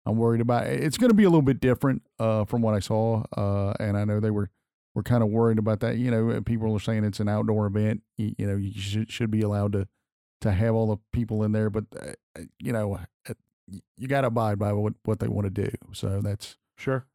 I'm 0.05 0.17
worried 0.17 0.41
about. 0.41 0.65
It's 0.67 0.97
going 0.97 1.09
to 1.09 1.15
be 1.15 1.25
a 1.25 1.29
little 1.29 1.41
bit 1.41 1.59
different 1.59 2.01
uh, 2.17 2.45
from 2.45 2.61
what 2.61 2.73
I 2.73 2.79
saw. 2.79 3.23
Uh, 3.35 3.73
and 3.79 3.97
I 3.97 4.05
know 4.05 4.19
they 4.19 4.31
were 4.31 4.49
were 4.97 5.03
kind 5.03 5.21
of 5.21 5.29
worried 5.29 5.59
about 5.59 5.79
that. 5.81 5.97
You 5.97 6.09
know, 6.09 6.41
people 6.41 6.75
are 6.75 6.79
saying 6.79 7.03
it's 7.03 7.19
an 7.19 7.29
outdoor 7.29 7.67
event. 7.67 8.01
You, 8.17 8.33
you 8.39 8.47
know, 8.47 8.55
you 8.55 8.73
should 8.73 9.11
should 9.11 9.29
be 9.29 9.41
allowed 9.41 9.73
to 9.73 9.87
to 10.41 10.51
have 10.51 10.73
all 10.73 10.87
the 10.87 10.97
people 11.13 11.43
in 11.43 11.51
there, 11.51 11.69
but 11.69 11.85
uh, 12.01 12.41
you 12.59 12.73
know, 12.73 12.99
uh, 13.29 13.33
you 13.95 14.07
got 14.07 14.21
to 14.21 14.27
abide 14.27 14.57
by 14.57 14.73
what 14.73 14.93
what 15.05 15.19
they 15.19 15.27
want 15.27 15.45
to 15.45 15.51
do. 15.51 15.69
So 15.93 16.19
that's 16.21 16.57
Sure. 16.77 17.05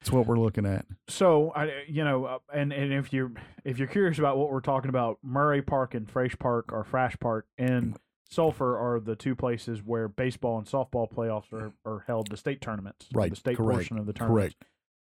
that's 0.00 0.12
what 0.12 0.28
we're 0.28 0.38
looking 0.38 0.64
at. 0.64 0.86
So 1.08 1.50
I, 1.56 1.82
you 1.88 2.04
know, 2.04 2.26
uh, 2.26 2.38
and 2.54 2.72
and 2.72 2.92
if 2.92 3.12
you're 3.12 3.32
if 3.64 3.80
you're 3.80 3.88
curious 3.88 4.20
about 4.20 4.38
what 4.38 4.52
we're 4.52 4.60
talking 4.60 4.88
about, 4.88 5.18
Murray 5.24 5.62
Park 5.62 5.94
and 5.94 6.06
Frasch 6.06 6.38
Park 6.38 6.72
or 6.72 6.84
Frasch 6.84 7.18
Park 7.18 7.46
and 7.58 7.96
Sulphur 8.30 8.78
are 8.78 9.00
the 9.00 9.16
two 9.16 9.34
places 9.34 9.82
where 9.84 10.06
baseball 10.06 10.58
and 10.58 10.66
softball 10.68 11.12
playoffs 11.12 11.52
are, 11.52 11.72
are 11.84 12.04
held, 12.06 12.30
the 12.30 12.36
state 12.36 12.60
tournaments, 12.60 13.08
Right, 13.12 13.30
The 13.30 13.36
state 13.36 13.56
correct, 13.56 13.78
portion 13.78 13.98
of 13.98 14.06
the 14.06 14.12
tournament, 14.12 14.54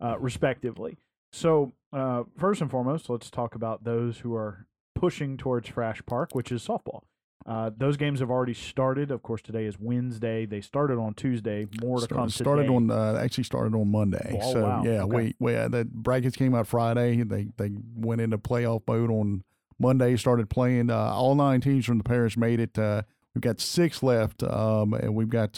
uh, 0.02 0.18
respectively. 0.20 0.98
So 1.32 1.74
uh, 1.94 2.24
first 2.38 2.62
and 2.62 2.70
foremost, 2.72 3.10
let's 3.10 3.30
talk 3.30 3.56
about 3.56 3.84
those 3.84 4.20
who 4.20 4.36
are 4.36 4.66
pushing 4.96 5.38
towards 5.38 5.70
Frasch 5.70 6.06
Park, 6.06 6.34
which 6.34 6.52
is 6.52 6.66
softball. 6.66 7.02
Uh, 7.46 7.72
those 7.76 7.98
games 7.98 8.20
have 8.20 8.30
already 8.30 8.54
started. 8.54 9.10
Of 9.12 9.24
course, 9.24 9.42
today 9.42 9.66
is 9.66 9.80
Wednesday. 9.80 10.46
They 10.46 10.62
started 10.62 10.98
on 11.00 11.14
Tuesday. 11.14 11.68
More 11.82 11.98
to 11.98 12.04
Start- 12.04 12.20
come 12.20 12.30
started 12.30 12.70
on 12.70 12.92
uh, 12.92 13.18
actually 13.24 13.46
started 13.46 13.74
on 13.74 13.90
Monday. 13.90 14.40
Oh, 14.42 14.54
so 14.54 14.62
wow. 14.64 14.84
yeah, 14.84 15.04
Okay. 15.04 15.16
we 15.16 15.36
we 15.40 15.56
uh, 15.56 15.68
the 15.70 15.86
brackets 15.86 16.36
came 16.36 16.54
out 16.54 16.68
Friday. 16.68 17.24
They 17.24 17.48
they 17.58 17.72
went 17.96 18.22
into 18.22 18.38
playoff 18.38 18.82
mode 18.88 19.10
on 19.10 19.44
Monday. 19.80 20.16
Started 20.18 20.50
playing. 20.50 20.90
Uh, 20.92 20.98
all 20.98 21.34
nine 21.34 21.62
teams 21.62 21.86
from 21.86 21.98
the 21.98 22.04
parish 22.04 22.38
made 22.38 22.60
it. 22.60 22.78
Uh, 22.78 23.04
we've 23.34 23.42
got 23.42 23.60
six 23.62 24.04
left, 24.04 24.44
um, 24.44 24.94
and 24.94 25.16
we've 25.16 25.30
got. 25.30 25.58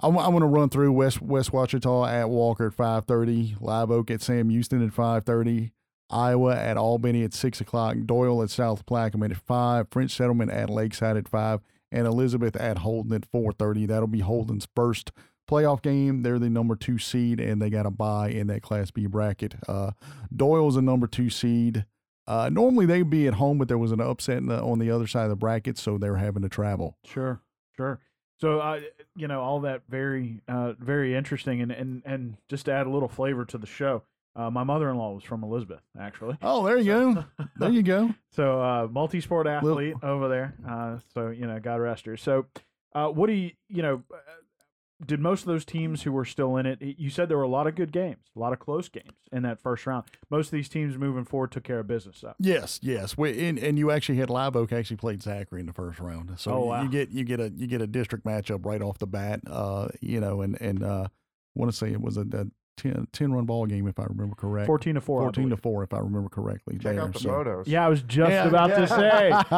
I'm 0.00 0.14
going 0.14 0.40
to 0.40 0.46
run 0.46 0.68
through 0.68 0.92
West 0.92 1.22
West 1.22 1.52
Ouachita 1.52 2.08
at 2.10 2.28
Walker 2.28 2.66
at 2.68 2.76
5:30, 2.76 3.60
Live 3.60 3.90
Oak 3.90 4.10
at 4.10 4.22
Sam 4.22 4.50
Houston 4.50 4.84
at 4.84 4.92
5:30, 4.92 5.72
Iowa 6.10 6.56
at 6.56 6.76
Albany 6.76 7.24
at 7.24 7.34
six 7.34 7.60
o'clock, 7.60 7.96
Doyle 8.04 8.42
at 8.42 8.50
South 8.50 8.84
Plaquemine 8.86 9.30
at 9.32 9.36
five, 9.36 9.88
French 9.90 10.12
Settlement 10.12 10.50
at 10.50 10.70
Lakeside 10.70 11.16
at 11.16 11.28
five, 11.28 11.60
and 11.90 12.06
Elizabeth 12.06 12.56
at 12.56 12.78
Holden 12.78 13.12
at 13.12 13.30
4:30. 13.30 13.86
That'll 13.86 14.06
be 14.06 14.20
Holden's 14.20 14.68
first 14.74 15.12
playoff 15.48 15.82
game. 15.82 16.22
They're 16.22 16.38
the 16.38 16.50
number 16.50 16.76
two 16.76 16.98
seed, 16.98 17.40
and 17.40 17.60
they 17.60 17.70
got 17.70 17.86
a 17.86 17.90
bye 17.90 18.28
in 18.28 18.46
that 18.48 18.62
Class 18.62 18.90
B 18.90 19.06
bracket. 19.06 19.54
Uh, 19.68 19.92
Doyle's 20.34 20.76
a 20.76 20.82
number 20.82 21.06
two 21.06 21.30
seed. 21.30 21.84
Uh, 22.26 22.48
normally 22.50 22.86
they'd 22.86 23.10
be 23.10 23.26
at 23.26 23.34
home, 23.34 23.58
but 23.58 23.68
there 23.68 23.78
was 23.78 23.92
an 23.92 24.00
upset 24.00 24.44
the, 24.46 24.60
on 24.62 24.78
the 24.78 24.90
other 24.90 25.06
side 25.06 25.24
of 25.24 25.30
the 25.30 25.36
bracket, 25.36 25.76
so 25.76 25.98
they're 25.98 26.16
having 26.16 26.42
to 26.42 26.48
travel. 26.48 26.96
Sure, 27.04 27.42
sure. 27.76 28.00
So, 28.40 28.58
uh, 28.60 28.80
you 29.16 29.28
know, 29.28 29.40
all 29.40 29.60
that 29.60 29.82
very, 29.88 30.40
uh, 30.48 30.72
very 30.78 31.14
interesting, 31.14 31.60
and, 31.62 31.70
and 31.70 32.02
and 32.04 32.36
just 32.48 32.64
to 32.66 32.72
add 32.72 32.86
a 32.86 32.90
little 32.90 33.08
flavor 33.08 33.44
to 33.46 33.58
the 33.58 33.66
show, 33.66 34.02
uh, 34.36 34.50
my 34.50 34.64
mother-in-law 34.64 35.12
was 35.14 35.22
from 35.24 35.44
Elizabeth, 35.44 35.80
actually. 35.98 36.36
Oh, 36.42 36.64
there 36.66 36.76
you 36.78 36.84
go. 36.84 37.24
There 37.56 37.70
you 37.70 37.82
go. 37.84 38.12
So, 38.32 38.60
uh, 38.60 38.88
multi-sport 38.90 39.46
athlete 39.46 39.94
over 40.02 40.28
there. 40.28 40.54
Uh, 40.68 40.98
so, 41.14 41.28
you 41.28 41.46
know, 41.46 41.60
God 41.60 41.76
rest 41.80 42.06
her. 42.06 42.16
So, 42.16 42.46
uh, 42.94 43.08
what 43.08 43.28
do 43.28 43.32
you, 43.34 43.52
you 43.68 43.82
know, 43.82 44.02
did 45.06 45.20
most 45.20 45.40
of 45.42 45.46
those 45.46 45.64
teams 45.64 46.02
who 46.02 46.12
were 46.12 46.24
still 46.24 46.56
in 46.56 46.66
it? 46.66 46.78
You 46.80 47.10
said 47.10 47.28
there 47.28 47.36
were 47.36 47.42
a 47.42 47.48
lot 47.48 47.66
of 47.66 47.74
good 47.74 47.92
games, 47.92 48.18
a 48.34 48.38
lot 48.38 48.52
of 48.52 48.58
close 48.58 48.88
games 48.88 49.12
in 49.32 49.42
that 49.42 49.60
first 49.60 49.86
round. 49.86 50.04
Most 50.30 50.46
of 50.46 50.52
these 50.52 50.68
teams 50.68 50.96
moving 50.96 51.24
forward 51.24 51.52
took 51.52 51.64
care 51.64 51.80
of 51.80 51.86
business. 51.86 52.18
So. 52.18 52.34
Yes, 52.38 52.80
yes. 52.82 53.16
We, 53.18 53.46
and, 53.48 53.58
and 53.58 53.78
you 53.78 53.90
actually 53.90 54.18
had 54.18 54.30
Live 54.30 54.56
Oak 54.56 54.72
actually 54.72 54.96
played 54.96 55.22
Zachary 55.22 55.60
in 55.60 55.66
the 55.66 55.72
first 55.72 55.98
round, 56.00 56.30
so 56.38 56.52
Oh, 56.52 56.58
you- 56.62 56.68
wow. 56.68 56.82
you 56.82 56.88
get 56.88 57.10
you 57.10 57.24
get 57.24 57.40
a 57.40 57.50
you 57.50 57.66
get 57.66 57.80
a 57.82 57.86
district 57.86 58.24
matchup 58.24 58.64
right 58.64 58.82
off 58.82 58.98
the 58.98 59.06
bat. 59.06 59.40
Uh, 59.46 59.88
you 60.00 60.20
know, 60.20 60.40
and 60.42 60.60
and 60.60 60.82
uh, 60.82 61.08
want 61.54 61.70
to 61.70 61.76
say 61.76 61.90
it 61.92 62.00
was 62.00 62.16
a, 62.16 62.22
a 62.32 62.46
10, 62.76 63.08
10 63.12 63.32
run 63.32 63.44
ball 63.44 63.66
game 63.66 63.86
if 63.86 63.98
I 63.98 64.04
remember 64.04 64.34
correct. 64.34 64.66
14 64.66 64.94
to 64.96 65.00
4. 65.00 65.22
14 65.22 65.50
to 65.50 65.56
four 65.56 65.82
if 65.84 65.92
I 65.94 65.98
remember 65.98 66.28
correctly. 66.28 66.74
Check 66.74 66.94
there, 66.94 67.00
out 67.00 67.12
the 67.12 67.18
so. 67.20 67.28
photos. 67.28 67.68
Yeah, 67.68 67.84
I 67.86 67.88
was 67.88 68.02
just 68.02 68.30
Yeah, 68.30 68.48
about 68.48 68.70
yeah. 68.70 68.76
to 68.76 68.88
say. 68.88 69.30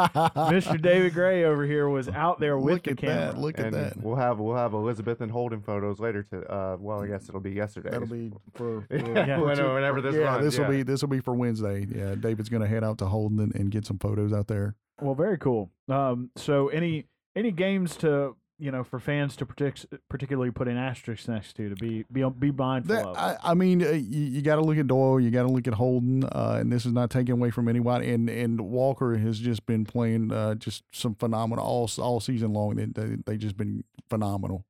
Mr. 0.73 0.81
David 0.81 1.15
Gray 1.15 1.45
over 1.45 1.65
here 1.65 1.89
was 1.89 2.09
out 2.09 2.41
there 2.41 2.59
with 2.59 2.75
Look 2.75 2.85
the 2.85 2.91
at 2.93 2.97
camera. 2.99 3.17
that! 3.17 3.39
Look 3.39 3.59
at 3.59 3.73
that! 3.73 3.97
we'll 3.97 4.17
have 4.17 4.39
we'll 4.39 4.57
have 4.57 4.75
Elizabeth 4.75 5.21
and 5.21 5.31
Holden 5.31 5.61
photos 5.61 5.99
later. 5.99 6.23
To 6.25 6.53
uh, 6.53 6.77
well, 6.79 7.03
I 7.03 7.07
guess 7.07 7.29
it'll 7.29 7.41
be 7.41 7.53
yesterday. 7.53 7.91
That'll 7.91 8.07
be 8.07 8.33
for, 8.55 8.83
for 8.89 8.97
yeah, 8.97 9.39
whenever, 9.39 9.75
whenever 9.75 10.01
this 10.01 10.15
yeah. 10.15 10.23
runs. 10.23 10.45
This 10.45 10.59
will 10.59 10.67
yeah. 10.67 10.71
be 10.79 10.83
this 10.83 11.03
will 11.03 11.09
be 11.09 11.21
for 11.21 11.35
Wednesday. 11.35 11.87
Yeah, 11.89 12.15
David's 12.15 12.49
going 12.49 12.63
to 12.63 12.69
head 12.69 12.85
out 12.85 12.99
to 12.99 13.07
Holden 13.07 13.41
and, 13.41 13.55
and 13.55 13.71
get 13.71 13.87
some 13.87 13.99
photos 13.99 14.33
out 14.33 14.49
there. 14.49 14.75
Well, 15.01 15.15
very 15.15 15.39
cool. 15.39 15.71
Um, 15.89 16.31
so 16.37 16.69
any 16.69 17.07
any 17.35 17.51
games 17.53 17.97
to 17.99 18.37
you 18.59 18.71
know 18.71 18.83
for 18.83 18.99
fans 18.99 19.37
to 19.37 19.47
partic- 19.47 19.87
particularly 20.09 20.51
put 20.51 20.69
an 20.69 20.77
asterisk 20.77 21.29
next 21.29 21.55
to 21.57 21.69
to 21.69 21.75
be 21.77 22.05
be 22.11 22.29
be 22.31 22.51
mindful 22.51 22.95
That, 22.95 23.07
of. 23.07 23.17
I, 23.17 23.37
I 23.43 23.55
mean, 23.55 23.83
uh, 23.83 23.91
you, 23.91 24.21
you 24.25 24.43
got 24.43 24.57
to 24.57 24.63
look 24.63 24.79
at 24.79 24.87
Doyle. 24.87 25.21
You 25.21 25.31
got 25.31 25.43
to 25.43 25.49
look 25.49 25.67
at 25.67 25.75
Holden, 25.75 26.25
uh, 26.25 26.59
and 26.61 26.73
this 26.73 26.87
is 26.87 26.93
not 26.93 27.11
taken 27.11 27.35
away 27.35 27.51
from 27.51 27.69
anybody. 27.69 28.11
And 28.11 28.29
and 28.31 28.61
Walker 28.61 29.17
has 29.17 29.39
just 29.39 29.67
been 29.67 29.85
playing 29.85 30.33
uh, 30.33 30.55
just 30.55 30.85
some 30.93 31.15
phenomenal 31.15 31.65
all 31.65 31.91
all 31.99 32.21
season 32.21 32.53
long. 32.53 32.77
They 32.77 32.87
they, 32.87 33.17
they 33.27 33.37
just 33.37 33.57
been 33.57 33.85
phenomenal. 34.09 34.65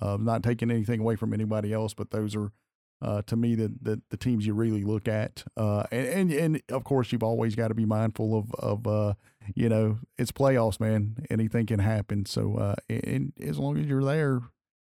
Uh, 0.00 0.16
not 0.20 0.42
taking 0.42 0.70
anything 0.70 1.00
away 1.00 1.16
from 1.16 1.34
anybody 1.34 1.72
else, 1.72 1.94
but 1.94 2.10
those 2.10 2.34
are. 2.36 2.52
Uh, 3.02 3.20
to 3.22 3.36
me, 3.36 3.54
the, 3.56 3.72
the 3.82 4.00
the 4.10 4.16
teams 4.16 4.46
you 4.46 4.54
really 4.54 4.84
look 4.84 5.08
at, 5.08 5.44
uh, 5.56 5.82
and, 5.90 6.06
and 6.06 6.32
and 6.32 6.62
of 6.70 6.84
course 6.84 7.10
you've 7.10 7.22
always 7.22 7.56
got 7.56 7.68
to 7.68 7.74
be 7.74 7.84
mindful 7.84 8.38
of 8.38 8.54
of 8.54 8.86
uh, 8.86 9.14
you 9.54 9.68
know 9.68 9.98
it's 10.18 10.30
playoffs, 10.30 10.78
man. 10.78 11.16
Anything 11.28 11.66
can 11.66 11.80
happen. 11.80 12.26
So 12.26 12.56
uh, 12.56 12.74
and 12.88 13.32
as 13.40 13.58
long 13.58 13.76
as 13.76 13.86
you're 13.86 14.04
there, 14.04 14.42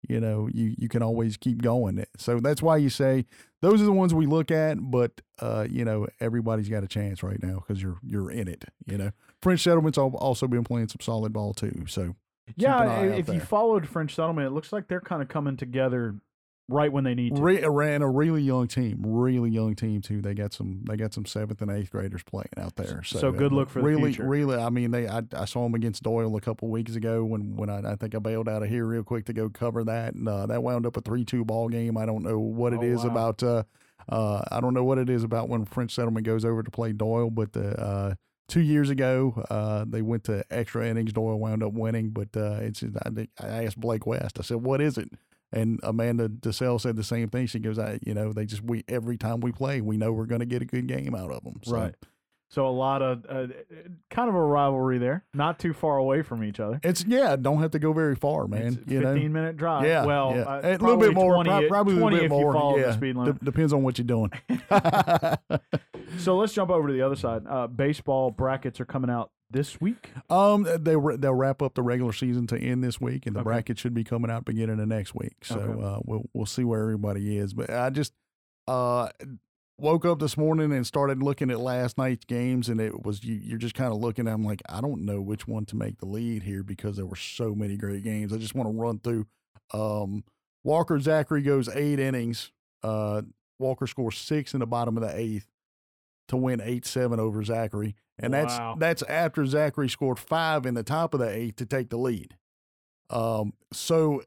you 0.07 0.19
know 0.19 0.47
you 0.53 0.75
you 0.77 0.87
can 0.87 1.01
always 1.01 1.35
keep 1.35 1.63
going 1.63 2.05
so 2.15 2.39
that's 2.39 2.61
why 2.61 2.77
you 2.77 2.89
say 2.89 3.25
those 3.61 3.81
are 3.81 3.85
the 3.85 3.91
ones 3.91 4.13
we 4.13 4.27
look 4.27 4.51
at 4.51 4.77
but 4.79 5.19
uh 5.39 5.65
you 5.67 5.83
know 5.83 6.05
everybody's 6.19 6.69
got 6.69 6.83
a 6.83 6.87
chance 6.87 7.23
right 7.23 7.41
now 7.41 7.55
because 7.55 7.81
you're 7.81 7.97
you're 8.03 8.29
in 8.29 8.47
it 8.47 8.65
you 8.85 8.99
know 8.99 9.09
french 9.41 9.61
settlements 9.61 9.97
al- 9.97 10.15
also 10.17 10.47
been 10.47 10.63
playing 10.63 10.87
some 10.87 10.99
solid 11.01 11.33
ball 11.33 11.55
too 11.55 11.85
so 11.87 12.15
yeah, 12.55 12.81
an 12.81 12.87
eye 12.87 13.09
out 13.13 13.19
if 13.19 13.27
you 13.29 13.39
followed 13.39 13.87
French 13.87 14.13
Settlement, 14.13 14.47
it 14.47 14.51
looks 14.51 14.71
like 14.71 14.87
they're 14.87 15.01
kind 15.01 15.21
of 15.21 15.27
coming 15.27 15.57
together 15.57 16.15
right 16.67 16.91
when 16.91 17.03
they 17.03 17.13
need 17.13 17.35
to. 17.35 17.41
Re- 17.41 17.63
ran 17.65 18.01
a 18.01 18.09
really 18.09 18.41
young 18.41 18.67
team 18.67 19.01
really 19.05 19.49
young 19.51 19.75
team 19.75 20.01
too 20.01 20.21
they 20.21 20.33
got 20.33 20.51
some 20.53 20.83
they 20.87 20.95
got 20.95 21.13
some 21.13 21.25
seventh 21.25 21.61
and 21.61 21.69
eighth 21.69 21.91
graders 21.91 22.23
playing 22.23 22.49
out 22.57 22.75
there 22.75 23.03
so, 23.03 23.19
So 23.19 23.31
good 23.31 23.51
uh, 23.51 23.55
look 23.55 23.69
for 23.69 23.79
the 23.79 23.85
really 23.85 24.13
future. 24.13 24.27
really 24.27 24.57
i 24.57 24.69
mean 24.69 24.91
they 24.91 25.07
I, 25.07 25.21
I 25.33 25.45
saw 25.45 25.63
them 25.63 25.75
against 25.75 26.01
doyle 26.03 26.35
a 26.35 26.41
couple 26.41 26.67
weeks 26.69 26.95
ago 26.95 27.23
when 27.23 27.55
when 27.55 27.69
I, 27.69 27.91
I 27.91 27.95
think 27.95 28.15
i 28.15 28.19
bailed 28.19 28.49
out 28.49 28.63
of 28.63 28.69
here 28.69 28.85
real 28.85 29.03
quick 29.03 29.25
to 29.25 29.33
go 29.33 29.47
cover 29.49 29.83
that 29.83 30.15
and 30.15 30.27
uh, 30.27 30.47
that 30.47 30.63
wound 30.63 30.85
up 30.87 30.97
a 30.97 31.01
3-2 31.01 31.45
ball 31.45 31.69
game 31.69 31.97
i 31.97 32.05
don't 32.05 32.23
know 32.23 32.39
what 32.39 32.73
it 32.73 32.79
Oh, 32.79 32.83
is 32.83 33.03
wow. 33.03 33.11
about 33.11 33.43
uh, 33.43 33.63
uh, 34.09 34.41
i 34.51 34.59
don't 34.59 34.73
know 34.73 34.83
what 34.83 34.97
it 34.97 35.09
is 35.09 35.23
about 35.23 35.49
when 35.49 35.65
french 35.65 35.93
settlement 35.93 36.25
goes 36.25 36.43
over 36.45 36.63
to 36.63 36.71
play 36.71 36.93
doyle 36.93 37.29
but 37.29 37.55
uh, 37.55 37.59
uh, 37.59 38.15
two 38.47 38.61
years 38.61 38.89
ago 38.89 39.43
uh, 39.49 39.85
they 39.87 40.01
went 40.01 40.23
to 40.23 40.43
extra 40.51 40.87
innings 40.87 41.13
doyle 41.13 41.39
wound 41.39 41.61
up 41.63 41.73
winning 41.73 42.09
but 42.09 42.29
uh, 42.35 42.57
it's 42.61 42.83
I, 42.83 43.27
I 43.39 43.65
asked 43.65 43.79
blake 43.79 44.05
west 44.07 44.39
i 44.39 44.43
said 44.43 44.57
what 44.57 44.81
is 44.81 44.97
it 44.97 45.09
and 45.51 45.79
Amanda 45.83 46.27
DeSalle 46.29 46.79
said 46.81 46.95
the 46.95 47.03
same 47.03 47.29
thing. 47.29 47.47
She 47.47 47.59
goes, 47.59 47.79
I, 47.79 47.99
you 48.05 48.13
know, 48.13 48.33
they 48.33 48.45
just 48.45 48.61
we 48.63 48.83
every 48.87 49.17
time 49.17 49.39
we 49.39 49.51
play, 49.51 49.81
we 49.81 49.97
know 49.97 50.11
we're 50.11 50.25
going 50.25 50.39
to 50.41 50.45
get 50.45 50.61
a 50.61 50.65
good 50.65 50.87
game 50.87 51.15
out 51.15 51.31
of 51.31 51.43
them. 51.43 51.59
So, 51.63 51.73
Right. 51.75 51.95
So 52.47 52.67
a 52.67 52.69
lot 52.69 53.01
of 53.01 53.25
uh, 53.27 53.47
kind 54.11 54.29
of 54.29 54.35
a 54.35 54.41
rivalry 54.41 54.99
there, 54.99 55.25
not 55.33 55.57
too 55.57 55.73
far 55.73 55.97
away 55.97 56.21
from 56.21 56.43
each 56.43 56.59
other. 56.59 56.79
It's 56.83 57.03
yeah, 57.03 57.35
don't 57.35 57.59
have 57.59 57.71
to 57.71 57.79
go 57.79 57.91
very 57.91 58.15
far, 58.15 58.47
man. 58.47 58.67
It's 58.67 58.77
a 58.91 58.93
you 58.93 58.99
know, 59.01 59.13
15 59.15 59.33
minute 59.33 59.57
drive. 59.57 59.85
yeah, 59.85 60.05
Well, 60.05 60.33
yeah. 60.35 60.41
uh, 60.43 60.61
a 60.63 60.77
little 60.77 60.97
bit 60.97 61.13
more, 61.15 61.33
20, 61.43 61.49
prob- 61.49 61.67
probably 61.67 61.95
a 61.95 61.99
20 61.99 62.15
little 62.15 62.19
bit 62.19 62.25
if 62.25 62.29
more. 62.29 62.53
you 62.53 62.59
follow 62.59 62.77
yeah, 62.77 62.85
the 62.85 62.93
speed 62.93 63.15
limit. 63.15 63.39
D- 63.39 63.45
depends 63.45 63.73
on 63.73 63.81
what 63.83 63.97
you're 63.97 64.05
doing. 64.05 64.31
So 66.19 66.37
let's 66.37 66.53
jump 66.53 66.69
over 66.69 66.87
to 66.87 66.93
the 66.93 67.01
other 67.01 67.15
side. 67.17 67.41
Uh, 67.49 67.67
baseball 67.67 68.31
brackets 68.31 68.79
are 68.79 68.85
coming 68.85 69.09
out 69.09 69.31
this 69.51 69.79
week. 69.79 70.11
um, 70.29 70.63
they 70.63 70.95
they'll 71.17 71.33
wrap 71.33 71.61
up 71.61 71.75
the 71.75 71.83
regular 71.83 72.13
season 72.13 72.47
to 72.47 72.57
end 72.57 72.83
this 72.83 72.99
week, 72.99 73.25
and 73.25 73.35
the 73.35 73.39
Okay. 73.41 73.45
bracket 73.45 73.77
should 73.79 73.93
be 73.93 74.03
coming 74.03 74.29
out 74.31 74.45
beginning 74.45 74.79
of 74.79 74.87
next 74.87 75.13
week. 75.15 75.43
So 75.45 75.59
Okay. 75.59 75.81
uh, 75.83 75.99
we'll 76.05 76.25
we'll 76.33 76.45
see 76.45 76.63
where 76.63 76.81
everybody 76.81 77.37
is. 77.37 77.53
But 77.53 77.69
I 77.69 77.89
just 77.89 78.13
uh 78.67 79.09
woke 79.77 80.05
up 80.05 80.19
this 80.19 80.37
morning 80.37 80.71
and 80.71 80.87
started 80.87 81.21
looking 81.21 81.51
at 81.51 81.59
last 81.59 81.97
night's 81.97 82.23
games, 82.25 82.69
and 82.69 82.79
it 82.79 83.03
was 83.05 83.23
you, 83.23 83.35
you're 83.35 83.57
just 83.59 83.75
kind 83.75 83.91
of 83.93 83.99
looking. 83.99 84.27
I'm 84.27 84.43
like, 84.43 84.61
I 84.69 84.81
don't 84.81 85.03
know 85.05 85.21
which 85.21 85.47
one 85.47 85.65
to 85.65 85.75
make 85.75 85.99
the 85.99 86.05
lead 86.07 86.43
here 86.43 86.63
because 86.63 86.95
there 86.95 87.05
were 87.05 87.15
so 87.17 87.53
many 87.53 87.75
great 87.77 88.03
games. 88.03 88.31
I 88.33 88.37
just 88.37 88.55
want 88.55 88.69
to 88.69 88.75
run 88.77 88.99
through. 88.99 89.25
Um, 89.73 90.23
Walker 90.63 90.99
Zachary 90.99 91.41
goes 91.41 91.67
eight 91.69 91.99
innings. 91.99 92.51
Uh, 92.81 93.23
Walker 93.59 93.85
scores 93.87 94.17
six 94.17 94.53
in 94.53 94.59
the 94.61 94.65
bottom 94.65 94.97
of 94.97 95.03
the 95.03 95.15
eighth 95.17 95.47
to 96.29 96.37
win 96.37 96.61
eight 96.61 96.85
seven 96.85 97.19
over 97.19 97.43
Zachary, 97.43 97.95
and 98.19 98.33
Wow. 98.33 98.75
that's 98.77 99.01
that's 99.01 99.11
after 99.11 99.45
Zachary 99.45 99.89
scored 99.89 100.19
five 100.19 100.65
in 100.65 100.73
the 100.73 100.83
top 100.83 101.13
of 101.13 101.19
the 101.19 101.29
eighth 101.29 101.57
to 101.57 101.65
take 101.65 101.89
the 101.89 101.97
lead. 101.97 102.35
Um, 103.09 103.53
so 103.71 104.23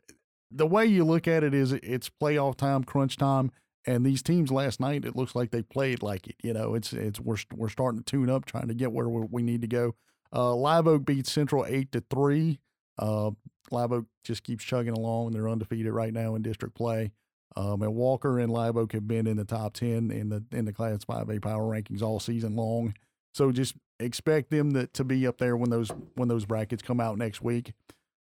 the 0.51 0.67
way 0.67 0.87
you 0.87 1.05
look 1.05 1.27
at 1.29 1.43
it 1.45 1.55
is 1.55 1.73
it's 1.73 2.09
playoff 2.11 2.57
time, 2.57 2.85
crunch 2.85 3.17
time, 3.17 3.51
and 3.87 4.05
these 4.05 4.23
teams 4.23 4.51
last 4.51 4.81
night 4.81 5.05
it 5.05 5.17
looks 5.17 5.35
like 5.35 5.51
they 5.51 5.63
played 5.63 6.03
like 6.03 6.29
it. 6.29 6.37
You 6.43 6.53
know, 6.53 6.75
it's 6.75 6.93
it's 6.93 7.21
we're 7.21 7.39
we're 7.55 7.69
starting 7.69 8.01
to 8.01 8.05
tune 8.05 8.31
up, 8.31 8.45
trying 8.45 8.69
to 8.69 8.75
get 8.75 8.93
where 8.93 9.09
we 9.09 9.27
we 9.31 9.43
need 9.43 9.63
to 9.63 9.69
go. 9.69 9.95
Uh, 10.33 10.55
Live 10.55 10.87
Oak 10.87 11.05
beats 11.05 11.33
Central 11.33 11.65
eight 11.67 11.91
to 11.93 12.03
three. 12.11 12.61
Uh, 12.99 13.31
Live 13.71 13.93
Oak 13.93 14.07
just 14.25 14.43
keeps 14.45 14.65
chugging 14.65 14.93
along. 14.95 15.29
And 15.29 15.35
they're 15.37 15.49
undefeated 15.49 15.93
right 15.93 16.13
now 16.13 16.35
in 16.35 16.43
district 16.43 16.75
play. 16.75 17.13
Um, 17.57 17.83
and 17.83 17.95
Walker 17.95 18.39
and 18.39 18.53
Live 18.53 18.77
Oak 18.77 18.93
have 18.93 19.09
been 19.09 19.27
in 19.27 19.37
the 19.39 19.45
top 19.45 19.73
ten 19.75 20.11
in 20.11 20.29
the 20.29 20.45
in 20.53 20.65
the 20.67 20.73
Class 20.73 21.05
Five 21.05 21.29
A 21.31 21.41
power 21.41 21.63
rankings 21.65 22.03
all 22.03 22.21
season 22.21 22.55
long. 22.57 22.95
So 23.39 23.53
just 23.53 23.77
expect 24.01 24.51
them 24.51 24.73
to, 24.73 24.89
to 24.89 25.05
be 25.05 25.25
up 25.25 25.39
there 25.39 25.57
when 25.57 25.71
those 25.71 25.91
when 26.17 26.29
those 26.29 26.45
brackets 26.45 26.83
come 26.83 26.99
out 26.99 27.17
next 27.17 27.41
week. 27.41 27.73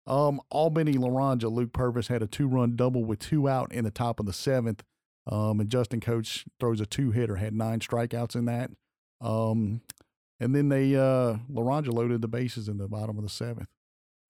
Um, 0.07 0.41
Albany 0.49 0.95
Loranger, 0.95 1.49
Luke 1.49 1.75
Purvis 1.75 2.09
had 2.09 2.23
a 2.23 2.27
two 2.27 2.49
run 2.49 2.77
double 2.77 3.05
with 3.05 3.19
two 3.19 3.47
out 3.47 3.71
in 3.73 3.85
the 3.85 3.91
top 3.91 4.21
of 4.21 4.25
the 4.25 4.33
seventh. 4.33 4.83
Um, 5.31 5.61
and 5.61 5.69
Justin 5.69 6.01
Coach 6.01 6.47
throws 6.59 6.81
a 6.81 6.87
two 6.87 7.11
hitter, 7.11 7.37
had 7.37 7.53
nine 7.53 7.81
strikeouts 7.81 8.35
in 8.35 8.47
that. 8.47 8.71
Um, 9.21 9.83
and 10.41 10.55
then 10.55 10.71
they 10.71 10.97
uh 10.97 11.37
Loranger 11.47 11.93
loaded 11.93 12.23
the 12.23 12.29
bases 12.29 12.67
in 12.67 12.79
the 12.79 12.89
bottom 12.89 13.19
of 13.19 13.23
the 13.23 13.29
seventh. 13.29 13.69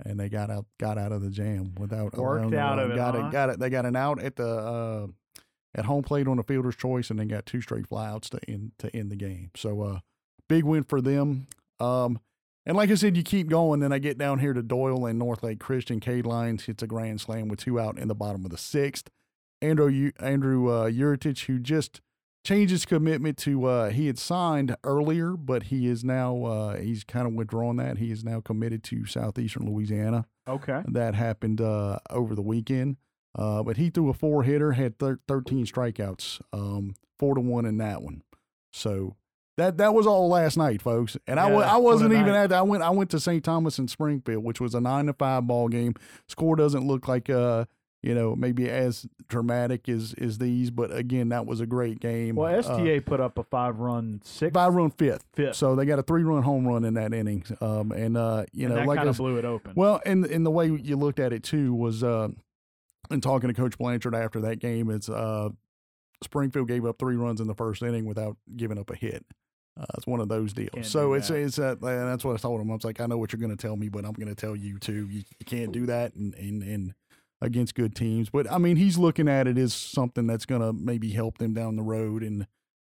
And 0.05 0.19
they 0.19 0.29
got 0.29 0.51
out 0.51 0.67
got 0.81 0.99
out 0.99 1.13
of 1.13 1.23
the 1.23 1.31
jam 1.31 1.77
without 1.79 2.19
Worked 2.19 2.55
a 2.55 2.59
out 2.59 2.81
of 2.81 2.91
it, 2.91 2.97
Got 2.97 3.15
huh? 3.15 3.29
it, 3.29 3.31
got 3.31 3.51
it. 3.51 3.61
They 3.61 3.71
got 3.71 3.87
an 3.87 3.95
out 3.95 4.21
at 4.21 4.35
the 4.35 4.49
uh 4.49 5.07
at 5.77 5.85
home 5.85 6.03
plate 6.03 6.27
on 6.27 6.39
the 6.39 6.43
fielder's 6.43 6.75
choice 6.75 7.09
and 7.09 7.21
then 7.21 7.29
got 7.29 7.47
two 7.47 7.61
straight 7.61 7.89
flyouts 7.89 8.29
to 8.31 8.41
end 8.51 8.73
to 8.79 8.95
end 8.97 9.13
the 9.13 9.17
game. 9.17 9.53
So 9.55 9.81
uh 9.83 9.99
big 10.53 10.65
win 10.65 10.85
for 10.85 11.01
them. 11.01 11.47
Um 11.81 12.21
and 12.65 12.77
like 12.77 12.91
I 12.91 12.95
said, 12.95 13.17
you 13.17 13.23
keep 13.25 13.49
going. 13.49 13.81
Then 13.81 13.93
I 13.93 13.99
get 13.99 14.19
down 14.19 14.39
here 14.39 14.53
to 14.53 14.63
Doyle 14.63 15.07
and 15.07 15.19
North 15.19 15.43
Lake 15.43 15.59
Christian. 15.59 15.99
Cade 15.99 16.27
Lyons 16.27 16.65
hits 16.67 16.83
a 16.83 16.87
grand 16.87 17.21
slam 17.21 17.49
with 17.49 17.59
two 17.61 17.81
out 17.81 17.99
in 17.99 18.07
the 18.07 18.15
bottom 18.15 18.45
of 18.45 18.53
the 18.53 18.59
sixth. 18.59 19.09
Andrew 19.61 19.89
U- 19.89 20.13
Andrew 20.21 20.69
uh, 20.69 20.89
Uritich, 20.89 21.47
who 21.47 21.59
just 21.59 22.01
changed 22.45 22.71
his 22.71 22.85
commitment 22.85 23.37
to 23.39 23.65
uh, 23.65 23.91
he 23.91 24.07
had 24.07 24.19
signed 24.19 24.77
earlier, 24.85 25.33
but 25.37 25.65
he 25.65 25.89
is 25.89 26.05
now 26.05 26.45
uh, 26.45 26.77
he's 26.77 27.03
kind 27.03 27.27
of 27.27 27.33
withdrawn 27.33 27.77
that. 27.77 27.99
He 27.99 28.13
is 28.13 28.23
now 28.23 28.41
committed 28.41 28.85
to 28.85 29.07
Southeastern 29.07 29.67
Louisiana. 29.73 30.27
Okay. 30.47 30.83
That 30.87 31.15
happened 31.15 31.61
uh, 31.61 31.99
over 32.11 32.35
the 32.35 32.43
weekend. 32.43 32.97
Uh, 33.37 33.63
but 33.63 33.77
he 33.77 33.89
threw 33.91 34.11
a 34.11 34.15
four 34.15 34.43
hitter, 34.43 34.73
had 34.73 34.99
thir- 34.99 35.21
13 35.27 35.65
strikeouts, 35.67 36.41
um, 36.53 36.95
four 37.19 37.35
to 37.35 37.41
one 37.41 37.65
in 37.65 37.79
that 37.79 38.03
one. 38.03 38.23
So 38.73 39.17
that 39.57 39.77
that 39.79 39.95
was 39.95 40.07
all 40.07 40.29
last 40.29 40.57
night, 40.57 40.81
folks. 40.83 41.17
And 41.27 41.39
I 41.39 41.49
Yeah, 41.49 41.55
wa- 41.55 41.61
I 41.63 41.77
wasn't 41.77 42.13
even 42.13 42.27
night. 42.27 42.37
at. 42.45 42.51
That. 42.51 42.59
I 42.61 42.63
went 42.63 42.83
I 42.83 42.91
went 42.91 43.11
to 43.11 43.21
St. 43.21 43.45
Thomas 43.45 43.79
in 43.79 43.89
Springfield, 43.89 44.43
which 44.45 44.61
was 44.61 44.75
a 44.75 44.81
nine 44.81 45.07
to 45.07 45.13
five 45.13 45.47
ball 45.47 45.69
game. 45.69 45.95
Score 46.29 46.57
doesn't 46.57 46.87
look 46.87 47.07
like 47.09 47.29
uh 47.31 47.67
you 48.05 48.17
know, 48.17 48.35
maybe 48.35 48.69
as 48.69 49.07
dramatic 49.29 49.89
as 49.89 50.13
as 50.21 50.39
these, 50.39 50.73
but 50.73 50.93
again, 50.93 51.29
that 51.29 51.47
was 51.47 51.61
a 51.61 51.67
great 51.67 52.01
game. 52.01 52.35
Well, 52.35 52.53
Uh, 52.53 52.59
STA 52.59 52.99
put 52.99 53.21
up 53.21 53.39
a 53.39 53.45
five 53.45 53.79
run 53.79 54.21
six 54.25 54.53
five 54.53 54.75
run 54.75 54.91
fifth, 54.91 55.25
fifth. 55.35 55.55
so 55.55 55.77
they 55.77 55.85
got 55.87 56.01
a 56.01 56.03
three 56.03 56.25
run 56.25 56.43
home 56.43 56.67
run 56.67 56.85
in 56.85 56.95
that 56.95 57.15
inning. 57.15 57.45
Um, 57.61 57.93
and 57.93 58.17
uh, 58.17 58.45
you 58.53 58.67
and 58.67 58.75
know, 58.75 58.83
like 58.87 58.97
kind 58.97 59.09
I 59.09 59.11
of 59.11 59.17
blew 59.19 59.37
it 59.37 59.45
open. 59.45 59.75
well, 59.77 60.01
and 60.05 60.25
and 60.27 60.45
the 60.45 60.51
way 60.51 60.67
you 60.67 60.97
looked 60.97 61.21
at 61.21 61.33
it 61.33 61.45
too 61.45 61.73
was, 61.75 62.03
uh, 62.03 62.27
and 63.09 63.23
talking 63.23 63.47
to 63.49 63.55
Coach 63.55 63.79
Blanchard 63.79 64.17
after 64.17 64.41
that 64.41 64.59
game, 64.59 64.91
it's 64.91 65.09
uh, 65.09 65.51
Springfield 66.25 66.67
gave 66.67 66.85
up 66.85 66.99
three 66.99 67.15
runs 67.17 67.41
in 67.41 67.47
the 67.47 67.55
first 67.55 67.83
inning 67.83 68.05
without 68.05 68.37
giving 68.57 68.79
up 68.79 68.91
a 68.91 68.97
hit. 68.97 69.25
Uh, 69.79 69.87
it's 69.97 70.07
one 70.07 70.21
of 70.21 70.29
those 70.29 70.53
deals. 70.53 70.71
Can't 70.75 70.87
so 70.87 71.15
it's 71.15 71.29
that. 71.29 71.35
it's 71.35 71.59
uh, 71.59 71.77
that's 71.81 72.25
what 72.25 72.35
I 72.35 72.39
told 72.39 72.61
him. 72.61 72.71
I 72.71 72.75
was 72.75 72.85
like, 72.85 73.01
I 73.01 73.07
know 73.07 73.17
what 73.17 73.33
you're 73.33 73.41
going 73.41 73.57
to 73.57 73.61
tell 73.61 73.77
me, 73.77 73.89
but 73.89 74.05
I'm 74.05 74.13
going 74.13 74.29
to 74.29 74.35
tell 74.35 74.55
you 74.55 74.79
too. 74.79 75.09
You, 75.09 75.23
you 75.39 75.47
can't 75.47 75.73
do 75.73 75.87
that, 75.87 76.15
and 76.15 76.35
and 76.35 76.63
and 76.63 76.95
against 77.43 77.75
good 77.75 77.95
teams. 77.95 78.31
But 78.31 78.51
I 78.51 78.59
mean, 78.59 78.77
he's 78.77 78.97
looking 78.97 79.29
at 79.29 79.47
it 79.47 79.59
as 79.59 79.75
something 79.75 80.27
that's 80.27 80.47
going 80.47 80.63
to 80.63 80.73
maybe 80.73 81.11
help 81.11 81.39
them 81.39 81.53
down 81.55 81.77
the 81.77 81.83
road. 81.83 82.23
And 82.23 82.47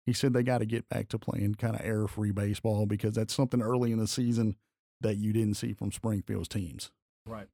he 0.04 0.12
said 0.12 0.32
they 0.32 0.42
got 0.42 0.58
to 0.58 0.66
get 0.66 0.88
back 0.88 1.08
to 1.10 1.18
playing 1.18 1.54
kind 1.54 1.76
of 1.76 1.82
error 1.84 2.08
free 2.08 2.32
baseball 2.32 2.86
because 2.86 3.14
that's 3.14 3.32
something 3.34 3.62
early 3.62 3.92
in 3.92 3.98
the 3.98 4.08
season 4.08 4.56
that 5.00 5.16
you 5.16 5.32
didn't 5.32 5.54
see 5.54 5.72
from 5.72 5.92
Springfield's 5.92 6.48
teams. 6.48 6.90
Right. 7.26 7.46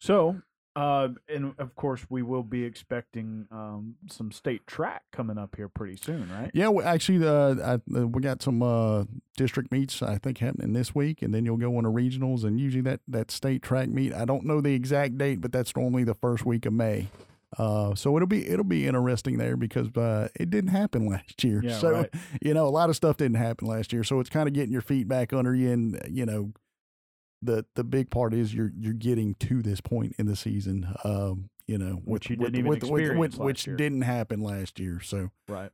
So, 0.00 0.42
uh, 0.74 1.08
and 1.28 1.54
of 1.58 1.76
course, 1.76 2.06
we 2.08 2.22
will 2.22 2.42
be 2.42 2.64
expecting 2.64 3.46
um, 3.50 3.96
some 4.08 4.32
state 4.32 4.66
track 4.66 5.02
coming 5.12 5.36
up 5.36 5.54
here 5.56 5.68
pretty 5.68 5.96
soon, 5.96 6.30
right? 6.30 6.50
Yeah, 6.54 6.68
we 6.68 6.82
actually, 6.82 7.26
uh, 7.26 7.56
I, 7.62 7.98
uh, 7.98 8.06
we 8.06 8.22
got 8.22 8.42
some 8.42 8.62
uh, 8.62 9.04
district 9.36 9.70
meets 9.70 10.02
I 10.02 10.16
think 10.16 10.38
happening 10.38 10.72
this 10.72 10.94
week, 10.94 11.20
and 11.20 11.34
then 11.34 11.44
you'll 11.44 11.58
go 11.58 11.76
into 11.78 11.90
regionals, 11.90 12.44
and 12.44 12.58
usually 12.58 12.82
that 12.82 13.00
that 13.08 13.30
state 13.30 13.62
track 13.62 13.88
meet. 13.88 14.14
I 14.14 14.24
don't 14.24 14.44
know 14.44 14.62
the 14.62 14.74
exact 14.74 15.18
date, 15.18 15.42
but 15.42 15.52
that's 15.52 15.76
normally 15.76 16.04
the 16.04 16.14
first 16.14 16.46
week 16.46 16.64
of 16.64 16.72
May. 16.72 17.08
Uh, 17.58 17.94
so 17.94 18.16
it'll 18.16 18.26
be 18.26 18.48
it'll 18.48 18.64
be 18.64 18.86
interesting 18.86 19.36
there 19.36 19.58
because 19.58 19.88
uh, 19.96 20.28
it 20.40 20.48
didn't 20.48 20.70
happen 20.70 21.06
last 21.10 21.44
year. 21.44 21.60
Yeah, 21.62 21.78
so 21.78 21.90
right. 21.90 22.14
you 22.40 22.54
know 22.54 22.66
a 22.66 22.70
lot 22.70 22.88
of 22.88 22.96
stuff 22.96 23.18
didn't 23.18 23.36
happen 23.36 23.68
last 23.68 23.92
year. 23.92 24.04
So 24.04 24.20
it's 24.20 24.30
kind 24.30 24.48
of 24.48 24.54
getting 24.54 24.72
your 24.72 24.80
feet 24.80 25.06
back 25.06 25.34
under 25.34 25.54
you, 25.54 25.70
and 25.70 26.00
you 26.08 26.24
know 26.24 26.52
the 27.42 27.66
the 27.74 27.84
big 27.84 28.10
part 28.10 28.32
is 28.32 28.54
you're 28.54 28.72
you're 28.78 28.92
getting 28.92 29.34
to 29.34 29.62
this 29.62 29.80
point 29.80 30.14
in 30.18 30.26
the 30.26 30.36
season. 30.36 30.94
Um, 31.04 31.50
you 31.66 31.78
know, 31.78 32.00
Which 32.04 32.28
you 32.28 32.36
didn't 32.36 32.56
even 32.56 32.68
with, 32.68 32.82
with, 32.82 33.00
experience 33.00 33.18
with, 33.18 33.38
last 33.38 33.46
which 33.46 33.66
year. 33.66 33.76
didn't 33.76 34.02
happen 34.02 34.40
last 34.40 34.78
year. 34.80 35.00
So 35.00 35.30
Right. 35.48 35.70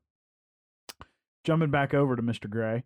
Jumping 1.45 1.71
back 1.71 1.95
over 1.95 2.15
to 2.15 2.23
Mr. 2.23 2.49
Gray, 2.49 2.85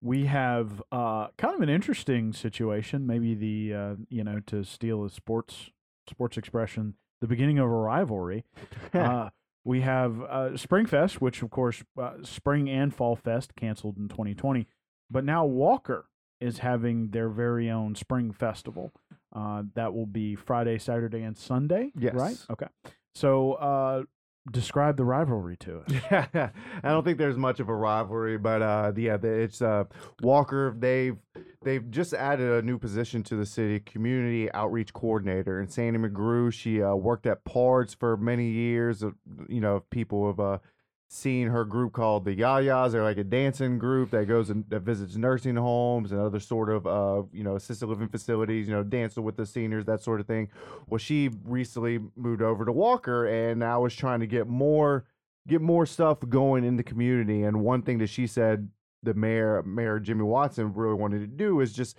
we 0.00 0.26
have 0.26 0.82
uh, 0.90 1.28
kind 1.36 1.54
of 1.54 1.60
an 1.60 1.68
interesting 1.68 2.32
situation. 2.32 3.06
Maybe 3.06 3.34
the 3.34 3.74
uh, 3.74 3.94
you 4.08 4.24
know 4.24 4.40
to 4.46 4.64
steal 4.64 5.04
a 5.04 5.10
sports 5.10 5.70
sports 6.08 6.36
expression, 6.36 6.94
the 7.20 7.26
beginning 7.26 7.58
of 7.58 7.66
a 7.66 7.68
rivalry. 7.68 8.44
uh, 8.94 9.30
we 9.64 9.82
have 9.82 10.20
uh, 10.22 10.50
Springfest, 10.54 11.14
which 11.14 11.42
of 11.42 11.50
course 11.50 11.82
uh, 12.00 12.14
Spring 12.22 12.70
and 12.70 12.94
Fall 12.94 13.16
Fest 13.16 13.54
canceled 13.56 13.98
in 13.98 14.08
2020, 14.08 14.66
but 15.10 15.24
now 15.24 15.44
Walker 15.44 16.06
is 16.40 16.58
having 16.58 17.10
their 17.10 17.28
very 17.28 17.70
own 17.70 17.94
Spring 17.94 18.32
Festival. 18.32 18.92
Uh, 19.34 19.62
that 19.74 19.92
will 19.92 20.06
be 20.06 20.34
Friday, 20.34 20.78
Saturday, 20.78 21.22
and 21.22 21.36
Sunday. 21.36 21.92
Yes. 21.98 22.14
Right. 22.14 22.38
Okay. 22.50 22.66
So 23.14 23.54
uh, 23.54 24.02
describe 24.50 24.96
the 24.96 25.04
rivalry 25.04 25.56
to 25.58 25.80
us. 25.80 25.92
Yeah, 26.10 26.50
I 26.82 26.88
don't 26.88 27.04
think 27.04 27.18
there's 27.18 27.36
much 27.36 27.60
of 27.60 27.68
a 27.68 27.74
rivalry, 27.74 28.38
but 28.38 28.62
uh, 28.62 28.92
yeah, 28.96 29.18
it's 29.22 29.60
uh, 29.60 29.84
Walker. 30.22 30.74
They've 30.78 31.16
they've 31.62 31.88
just 31.90 32.14
added 32.14 32.50
a 32.50 32.62
new 32.62 32.78
position 32.78 33.22
to 33.24 33.36
the 33.36 33.46
city, 33.46 33.80
community 33.80 34.50
outreach 34.52 34.92
coordinator. 34.92 35.60
And 35.60 35.70
Sandy 35.70 35.98
McGrew, 35.98 36.52
she 36.52 36.82
uh, 36.82 36.94
worked 36.94 37.26
at 37.26 37.44
PARDS 37.44 37.94
for 37.94 38.16
many 38.16 38.48
years. 38.50 39.02
Uh, 39.02 39.10
you 39.48 39.60
know, 39.60 39.82
people 39.90 40.26
have 40.28 40.60
seen 41.08 41.48
her 41.48 41.64
group 41.64 41.92
called 41.94 42.24
the 42.24 42.36
Yayas. 42.36 42.92
They're 42.92 43.02
like 43.02 43.18
a 43.18 43.24
dancing 43.24 43.78
group 43.78 44.10
that 44.10 44.26
goes 44.26 44.50
and 44.50 44.64
that 44.68 44.80
visits 44.80 45.16
nursing 45.16 45.56
homes 45.56 46.12
and 46.12 46.20
other 46.20 46.38
sort 46.38 46.68
of 46.68 46.86
uh, 46.86 47.22
you 47.32 47.42
know 47.42 47.56
assisted 47.56 47.86
living 47.86 48.08
facilities. 48.08 48.68
You 48.68 48.74
know, 48.74 48.82
dancing 48.82 49.24
with 49.24 49.36
the 49.36 49.46
seniors, 49.46 49.86
that 49.86 50.02
sort 50.02 50.20
of 50.20 50.26
thing. 50.26 50.48
Well, 50.86 50.98
she 50.98 51.30
recently 51.44 51.98
moved 52.14 52.42
over 52.42 52.64
to 52.64 52.72
Walker, 52.72 53.26
and 53.26 53.60
now 53.60 53.84
is 53.86 53.94
trying 53.94 54.20
to 54.20 54.26
get 54.26 54.46
more 54.46 55.06
get 55.46 55.62
more 55.62 55.86
stuff 55.86 56.18
going 56.28 56.64
in 56.64 56.76
the 56.76 56.82
community. 56.82 57.42
And 57.42 57.62
one 57.62 57.82
thing 57.82 57.98
that 57.98 58.10
she 58.10 58.26
said 58.26 58.68
the 59.02 59.14
mayor, 59.14 59.62
Mayor 59.62 59.98
Jimmy 59.98 60.24
Watson, 60.24 60.74
really 60.74 60.94
wanted 60.94 61.20
to 61.20 61.26
do 61.26 61.60
is 61.60 61.72
just 61.72 61.96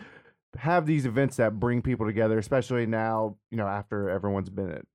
have 0.58 0.86
these 0.86 1.06
events 1.06 1.38
that 1.38 1.60
bring 1.60 1.82
people 1.82 2.06
together, 2.06 2.38
especially 2.38 2.86
now, 2.86 3.38
you 3.50 3.58
know, 3.58 3.68
after 3.68 4.10
everyone's 4.10 4.50
been 4.50 4.72
at 4.72 4.86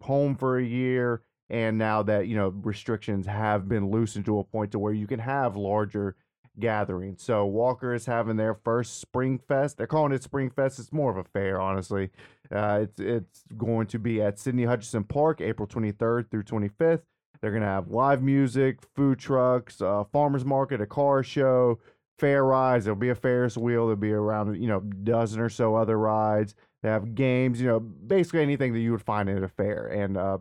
home 0.00 0.36
for 0.36 0.58
a 0.58 0.64
year. 0.64 1.22
And 1.50 1.76
now 1.76 2.02
that, 2.04 2.26
you 2.26 2.36
know, 2.36 2.48
restrictions 2.48 3.26
have 3.26 3.68
been 3.68 3.90
loosened 3.90 4.24
to 4.26 4.38
a 4.38 4.44
point 4.44 4.72
to 4.72 4.78
where 4.78 4.92
you 4.92 5.06
can 5.06 5.20
have 5.20 5.56
larger 5.56 6.16
gatherings. 6.58 7.22
So 7.22 7.44
Walker 7.44 7.94
is 7.94 8.06
having 8.06 8.36
their 8.36 8.54
first 8.54 9.00
Spring 9.00 9.38
Fest. 9.38 9.76
They're 9.76 9.86
calling 9.86 10.12
it 10.12 10.22
Spring 10.22 10.50
Fest. 10.50 10.78
It's 10.78 10.92
more 10.92 11.10
of 11.10 11.16
a 11.16 11.24
fair, 11.24 11.60
honestly. 11.60 12.10
Uh, 12.50 12.80
it's 12.82 13.00
it's 13.00 13.44
going 13.56 13.86
to 13.88 13.98
be 13.98 14.22
at 14.22 14.38
Sydney 14.38 14.64
Hutchinson 14.64 15.04
Park, 15.04 15.40
April 15.40 15.66
23rd 15.66 16.30
through 16.30 16.44
25th. 16.44 17.02
They're 17.40 17.52
gonna 17.52 17.66
have 17.66 17.90
live 17.90 18.22
music, 18.22 18.78
food 18.94 19.18
trucks, 19.18 19.82
uh, 19.82 20.04
farmers 20.04 20.44
market, 20.44 20.80
a 20.80 20.86
car 20.86 21.22
show, 21.22 21.78
fair 22.18 22.44
rides. 22.44 22.84
There'll 22.84 22.98
be 22.98 23.10
a 23.10 23.14
Ferris 23.14 23.56
wheel. 23.56 23.86
There'll 23.86 23.96
be 23.96 24.12
around 24.12 24.54
you 24.60 24.68
know 24.68 24.80
dozen 24.80 25.40
or 25.40 25.50
so 25.50 25.74
other 25.74 25.98
rides. 25.98 26.54
They 26.82 26.88
have 26.88 27.14
games. 27.14 27.60
You 27.60 27.66
know, 27.66 27.80
basically 27.80 28.40
anything 28.42 28.72
that 28.72 28.80
you 28.80 28.92
would 28.92 29.02
find 29.02 29.28
at 29.28 29.42
a 29.42 29.48
fair. 29.48 29.86
And 29.86 30.16
uh, 30.16 30.38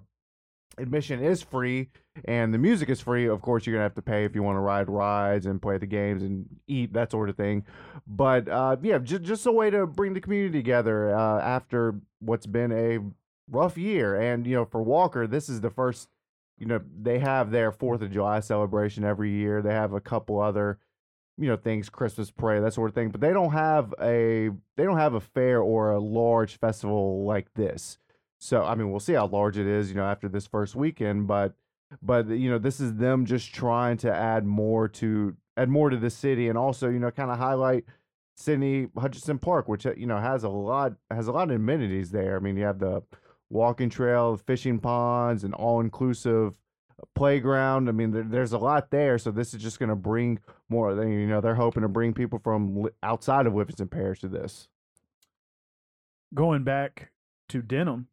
admission 0.77 1.21
is 1.21 1.41
free, 1.41 1.89
and 2.25 2.53
the 2.53 2.57
music 2.57 2.89
is 2.89 3.01
free. 3.01 3.27
Of 3.27 3.41
course, 3.41 3.65
you're 3.65 3.73
gonna 3.73 3.83
have 3.83 3.95
to 3.95 4.01
pay 4.01 4.25
if 4.25 4.35
you 4.35 4.43
want 4.43 4.55
to 4.57 4.61
ride 4.61 4.89
rides 4.89 5.45
and 5.45 5.61
play 5.61 5.77
the 5.77 5.85
games 5.85 6.23
and 6.23 6.45
eat 6.67 6.93
that 6.93 7.11
sort 7.11 7.29
of 7.29 7.35
thing. 7.35 7.65
But 8.07 8.47
uh, 8.47 8.77
yeah, 8.81 8.97
just 8.99 9.23
just 9.23 9.45
a 9.45 9.51
way 9.51 9.69
to 9.69 9.85
bring 9.87 10.13
the 10.13 10.21
community 10.21 10.59
together 10.59 11.15
uh, 11.15 11.41
after 11.41 11.95
what's 12.19 12.45
been 12.45 12.71
a 12.71 12.99
rough 13.49 13.77
year. 13.77 14.15
And 14.19 14.45
you 14.45 14.55
know, 14.55 14.65
for 14.65 14.81
Walker, 14.81 15.27
this 15.27 15.49
is 15.49 15.61
the 15.61 15.69
first. 15.69 16.09
You 16.59 16.67
know, 16.67 16.81
they 17.01 17.19
have 17.19 17.51
their 17.51 17.71
Fourth 17.71 18.01
of 18.01 18.11
July 18.11 18.39
celebration 18.39 19.03
every 19.03 19.31
year. 19.31 19.61
They 19.61 19.73
have 19.73 19.91
a 19.91 19.99
couple 19.99 20.39
other, 20.39 20.77
you 21.37 21.47
know, 21.47 21.57
things, 21.57 21.89
Christmas 21.89 22.29
parade, 22.31 22.63
that 22.63 22.73
sort 22.73 22.89
of 22.89 22.95
thing. 22.95 23.09
But 23.09 23.21
they 23.21 23.33
don't 23.33 23.51
have 23.51 23.93
a 23.99 24.49
they 24.77 24.83
don't 24.83 24.97
have 24.97 25.15
a 25.15 25.19
fair 25.19 25.61
or 25.61 25.91
a 25.91 25.99
large 25.99 26.59
festival 26.59 27.25
like 27.25 27.53
this. 27.55 27.97
So 28.43 28.61
I 28.61 28.75
mean, 28.75 28.91
we'll 28.91 28.99
see 28.99 29.13
how 29.13 29.27
large 29.27 29.57
it 29.57 29.67
is, 29.67 29.89
you 29.89 29.95
know, 29.95 30.03
after 30.03 30.27
this 30.27 30.47
first 30.47 30.75
weekend. 30.75 31.27
But 31.27 31.53
but 32.01 32.27
you 32.27 32.49
know, 32.49 32.57
this 32.57 32.81
is 32.81 32.95
them 32.95 33.25
just 33.25 33.53
trying 33.53 33.95
to 33.97 34.13
add 34.13 34.45
more 34.45 34.89
to 34.89 35.37
add 35.55 35.69
more 35.69 35.89
to 35.89 35.95
the 35.95 36.09
city, 36.09 36.49
and 36.49 36.57
also 36.57 36.89
you 36.89 36.99
know, 36.99 37.09
kind 37.09 37.31
of 37.31 37.37
highlight 37.37 37.85
Sydney 38.35 38.89
Hutchinson 38.97 39.39
Park, 39.39 39.69
which 39.69 39.85
uh, 39.85 39.93
you 39.95 40.07
know 40.07 40.17
has 40.17 40.43
a 40.43 40.49
lot 40.49 40.91
has 41.09 41.27
a 41.27 41.31
lot 41.31 41.49
of 41.49 41.55
amenities 41.55 42.11
there. 42.11 42.35
I 42.35 42.39
mean, 42.39 42.57
you 42.57 42.65
have 42.65 42.79
the 42.79 43.01
walking 43.49 43.89
trail, 43.89 44.35
fishing 44.35 44.77
ponds, 44.77 45.45
an 45.45 45.53
all 45.53 45.79
inclusive 45.79 46.59
playground. 47.15 47.87
I 47.87 47.93
mean, 47.93 48.11
there, 48.11 48.23
there's 48.23 48.51
a 48.51 48.57
lot 48.57 48.91
there. 48.91 49.17
So 49.19 49.31
this 49.31 49.53
is 49.53 49.61
just 49.61 49.79
going 49.79 49.87
to 49.87 49.95
bring 49.95 50.39
more. 50.67 50.91
You 51.01 51.27
know, 51.27 51.39
they're 51.39 51.55
hoping 51.55 51.83
to 51.83 51.87
bring 51.87 52.13
people 52.13 52.39
from 52.39 52.89
outside 53.03 53.47
of 53.47 53.55
Livingston 53.55 53.87
Parish 53.87 54.19
to 54.19 54.27
this. 54.27 54.67
Going 56.33 56.65
back 56.65 57.11
to 57.47 57.61
Denham, 57.61 58.07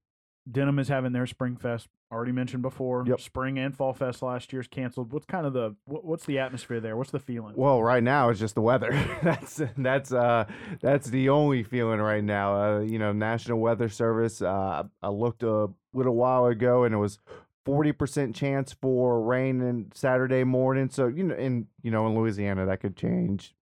Denham 0.51 0.79
is 0.79 0.89
having 0.89 1.13
their 1.13 1.27
Spring 1.27 1.57
Fest. 1.57 1.89
Already 2.13 2.33
mentioned 2.33 2.63
before. 2.63 3.05
Yep. 3.07 3.21
Spring 3.21 3.59
and 3.59 3.77
Fall 3.77 3.93
Fest 3.93 4.21
last 4.21 4.53
year's 4.53 4.67
canceled. 4.67 5.13
What's 5.13 5.27
kind 5.27 5.47
of 5.47 5.53
the 5.53 5.77
what's 5.85 6.27
the 6.27 6.41
atmosphere 6.41 6.81
there? 6.81 6.97
What's 6.97 7.13
the 7.13 7.21
feeling? 7.21 7.55
Well, 7.57 7.83
right 7.83 8.03
now 8.03 8.31
it's 8.31 8.41
just 8.41 8.57
the 8.57 8.61
weather. 8.61 8.91
that's 9.23 9.63
that's 9.77 10.13
uh 10.13 10.47
that's 10.81 11.09
the 11.09 11.29
only 11.29 11.63
feeling 11.63 12.01
right 12.01 12.25
now. 12.25 12.61
Uh, 12.61 12.81
you 12.81 12.99
know, 12.99 13.13
National 13.13 13.61
Weather 13.61 13.89
Service. 13.89 14.43
Uh, 14.43 14.85
I 15.03 15.09
looked 15.09 15.45
a 15.45 15.69
little 15.93 16.17
while 16.17 16.47
ago, 16.47 16.83
and 16.83 16.93
it 16.93 16.99
was 16.99 17.21
forty 17.65 17.93
percent 17.93 18.35
chance 18.35 18.73
for 18.73 19.23
rain 19.23 19.61
in 19.61 19.93
Saturday 19.95 20.43
morning. 20.43 20.91
So 20.91 21.07
you 21.07 21.23
know, 21.23 21.37
in 21.37 21.69
you 21.83 21.93
know, 21.93 22.09
in 22.09 22.17
Louisiana, 22.17 22.67
that 22.67 22.81
could 22.81 22.97
change 22.97 23.55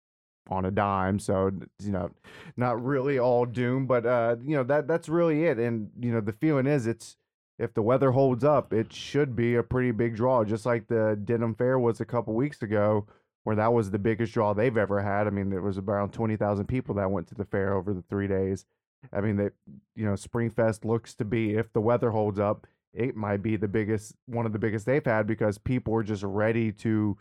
on 0.49 0.65
a 0.65 0.71
dime. 0.71 1.19
So 1.19 1.51
you 1.83 1.93
know, 1.93 2.11
not 2.57 2.83
really 2.83 3.19
all 3.19 3.47
doom, 3.47 3.87
but 3.87 4.07
uh, 4.07 4.37
you 4.45 4.57
know 4.57 4.65
that 4.65 4.89
that's 4.89 5.09
really 5.09 5.45
it. 5.45 5.59
And 5.59 5.91
you 6.01 6.13
know, 6.13 6.21
the 6.21 6.33
feeling 6.33 6.67
is 6.67 6.87
it's 6.87 7.17
if 7.59 7.75
the 7.75 7.83
weather 7.83 8.13
holds 8.13 8.45
up, 8.45 8.73
it 8.73 8.93
should 8.93 9.35
be 9.35 9.57
a 9.57 9.63
pretty 9.63 9.91
big 9.91 10.15
draw, 10.15 10.45
just 10.45 10.65
like 10.65 10.87
the 10.87 11.19
Denham 11.25 11.55
Fair 11.55 11.79
was 11.79 12.01
a 12.01 12.05
couple 12.05 12.35
weeks 12.35 12.63
ago 12.63 13.07
where 13.49 13.57
that 13.57 13.73
was 13.73 13.91
the 13.91 13.99
biggest 13.99 14.35
draw 14.35 14.53
they've 14.53 14.77
ever 14.77 15.01
had. 15.01 15.27
I 15.27 15.31
mean, 15.31 15.49
there 15.49 15.63
was 15.63 15.79
around 15.79 16.13
20,000 16.13 16.67
people 16.67 16.95
that 16.97 17.11
went 17.11 17.29
to 17.29 17.35
the 17.35 17.47
fair 17.47 17.73
over 17.73 17.95
the 17.95 18.03
three 18.03 18.29
days. 18.29 18.67
I 19.11 19.23
mean, 19.23 19.37
they, 19.37 19.49
you 19.97 20.05
know, 20.05 20.13
Springfest 20.13 20.85
looks 20.85 21.15
to 21.15 21.25
be, 21.25 21.55
if 21.55 21.73
the 21.73 21.81
weather 21.81 22.11
holds 22.11 22.39
up, 22.39 22.67
it 22.93 23.17
might 23.17 23.43
be 23.43 23.57
the 23.57 23.67
biggest, 23.67 24.15
one 24.27 24.45
of 24.45 24.53
the 24.53 24.59
biggest 24.59 24.85
they've 24.85 25.03
had 25.03 25.27
because 25.27 25.57
people 25.57 25.95
were 25.95 26.03
just 26.03 26.25
ready 26.25 26.73
to 26.73 27.17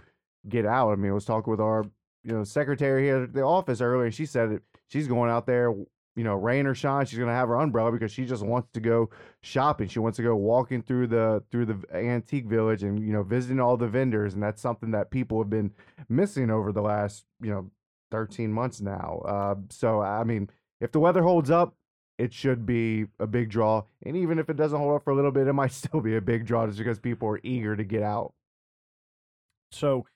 get 0.50 0.66
out. 0.66 0.92
I 0.92 0.96
mean, 0.96 1.12
I 1.12 1.14
was 1.14 1.24
talking 1.24 1.50
with 1.50 1.62
our, 1.62 1.86
you 2.28 2.34
know, 2.34 2.44
secretary 2.44 3.06
here 3.06 3.24
at 3.24 3.34
the 3.34 3.42
office 3.42 3.80
earlier, 3.80 4.12
she 4.12 4.26
said 4.26 4.60
she's 4.90 5.08
going 5.08 5.32
out 5.32 5.48
there 5.48 5.74
you 6.18 6.24
know, 6.24 6.34
rain 6.34 6.66
or 6.66 6.74
shine, 6.74 7.06
she's 7.06 7.20
gonna 7.20 7.32
have 7.32 7.48
her 7.48 7.56
umbrella 7.56 7.92
because 7.92 8.12
she 8.12 8.26
just 8.26 8.44
wants 8.44 8.70
to 8.74 8.80
go 8.80 9.12
shopping. 9.42 9.88
She 9.88 10.00
wants 10.00 10.16
to 10.16 10.24
go 10.24 10.36
walking 10.36 10.82
through 10.82 11.08
the 11.08 11.44
through 11.52 11.68
the 11.68 11.80
antique 11.94 12.48
village 12.48 12.82
and 12.82 13.00
you 13.00 13.14
know 13.14 13.22
visiting 13.22 13.60
all 13.60 13.78
the 13.78 13.88
vendors, 13.88 14.34
and 14.34 14.42
that's 14.42 14.60
something 14.60 14.90
that 14.92 15.12
people 15.12 15.40
have 15.40 15.52
been 15.52 15.72
missing 16.10 16.50
over 16.50 16.72
the 16.72 16.82
last 16.82 17.26
you 17.40 17.52
know 17.52 17.70
13 18.10 18.52
months 18.52 18.82
now. 18.82 19.22
Uh, 19.26 19.56
so 19.70 20.02
I 20.02 20.24
mean, 20.24 20.50
if 20.82 20.92
the 20.92 21.00
weather 21.00 21.22
holds 21.22 21.52
up, 21.52 21.76
it 22.18 22.34
should 22.34 22.66
be 22.66 23.06
a 23.20 23.28
big 23.28 23.50
draw. 23.50 23.84
And 24.04 24.18
even 24.18 24.40
if 24.40 24.50
it 24.50 24.58
doesn't 24.58 24.80
hold 24.80 24.96
up 24.96 25.04
for 25.04 25.12
a 25.12 25.16
little 25.16 25.32
bit, 25.32 25.48
it 25.48 25.54
might 25.54 25.72
still 25.72 26.02
be 26.02 26.16
a 26.16 26.22
big 26.22 26.48
draw 26.48 26.66
just 26.66 26.80
because 26.80 26.98
people 26.98 27.28
are 27.28 27.40
eager 27.44 27.76
to 27.76 27.84
get 27.84 28.02
out. 28.02 28.34
So 29.72 30.08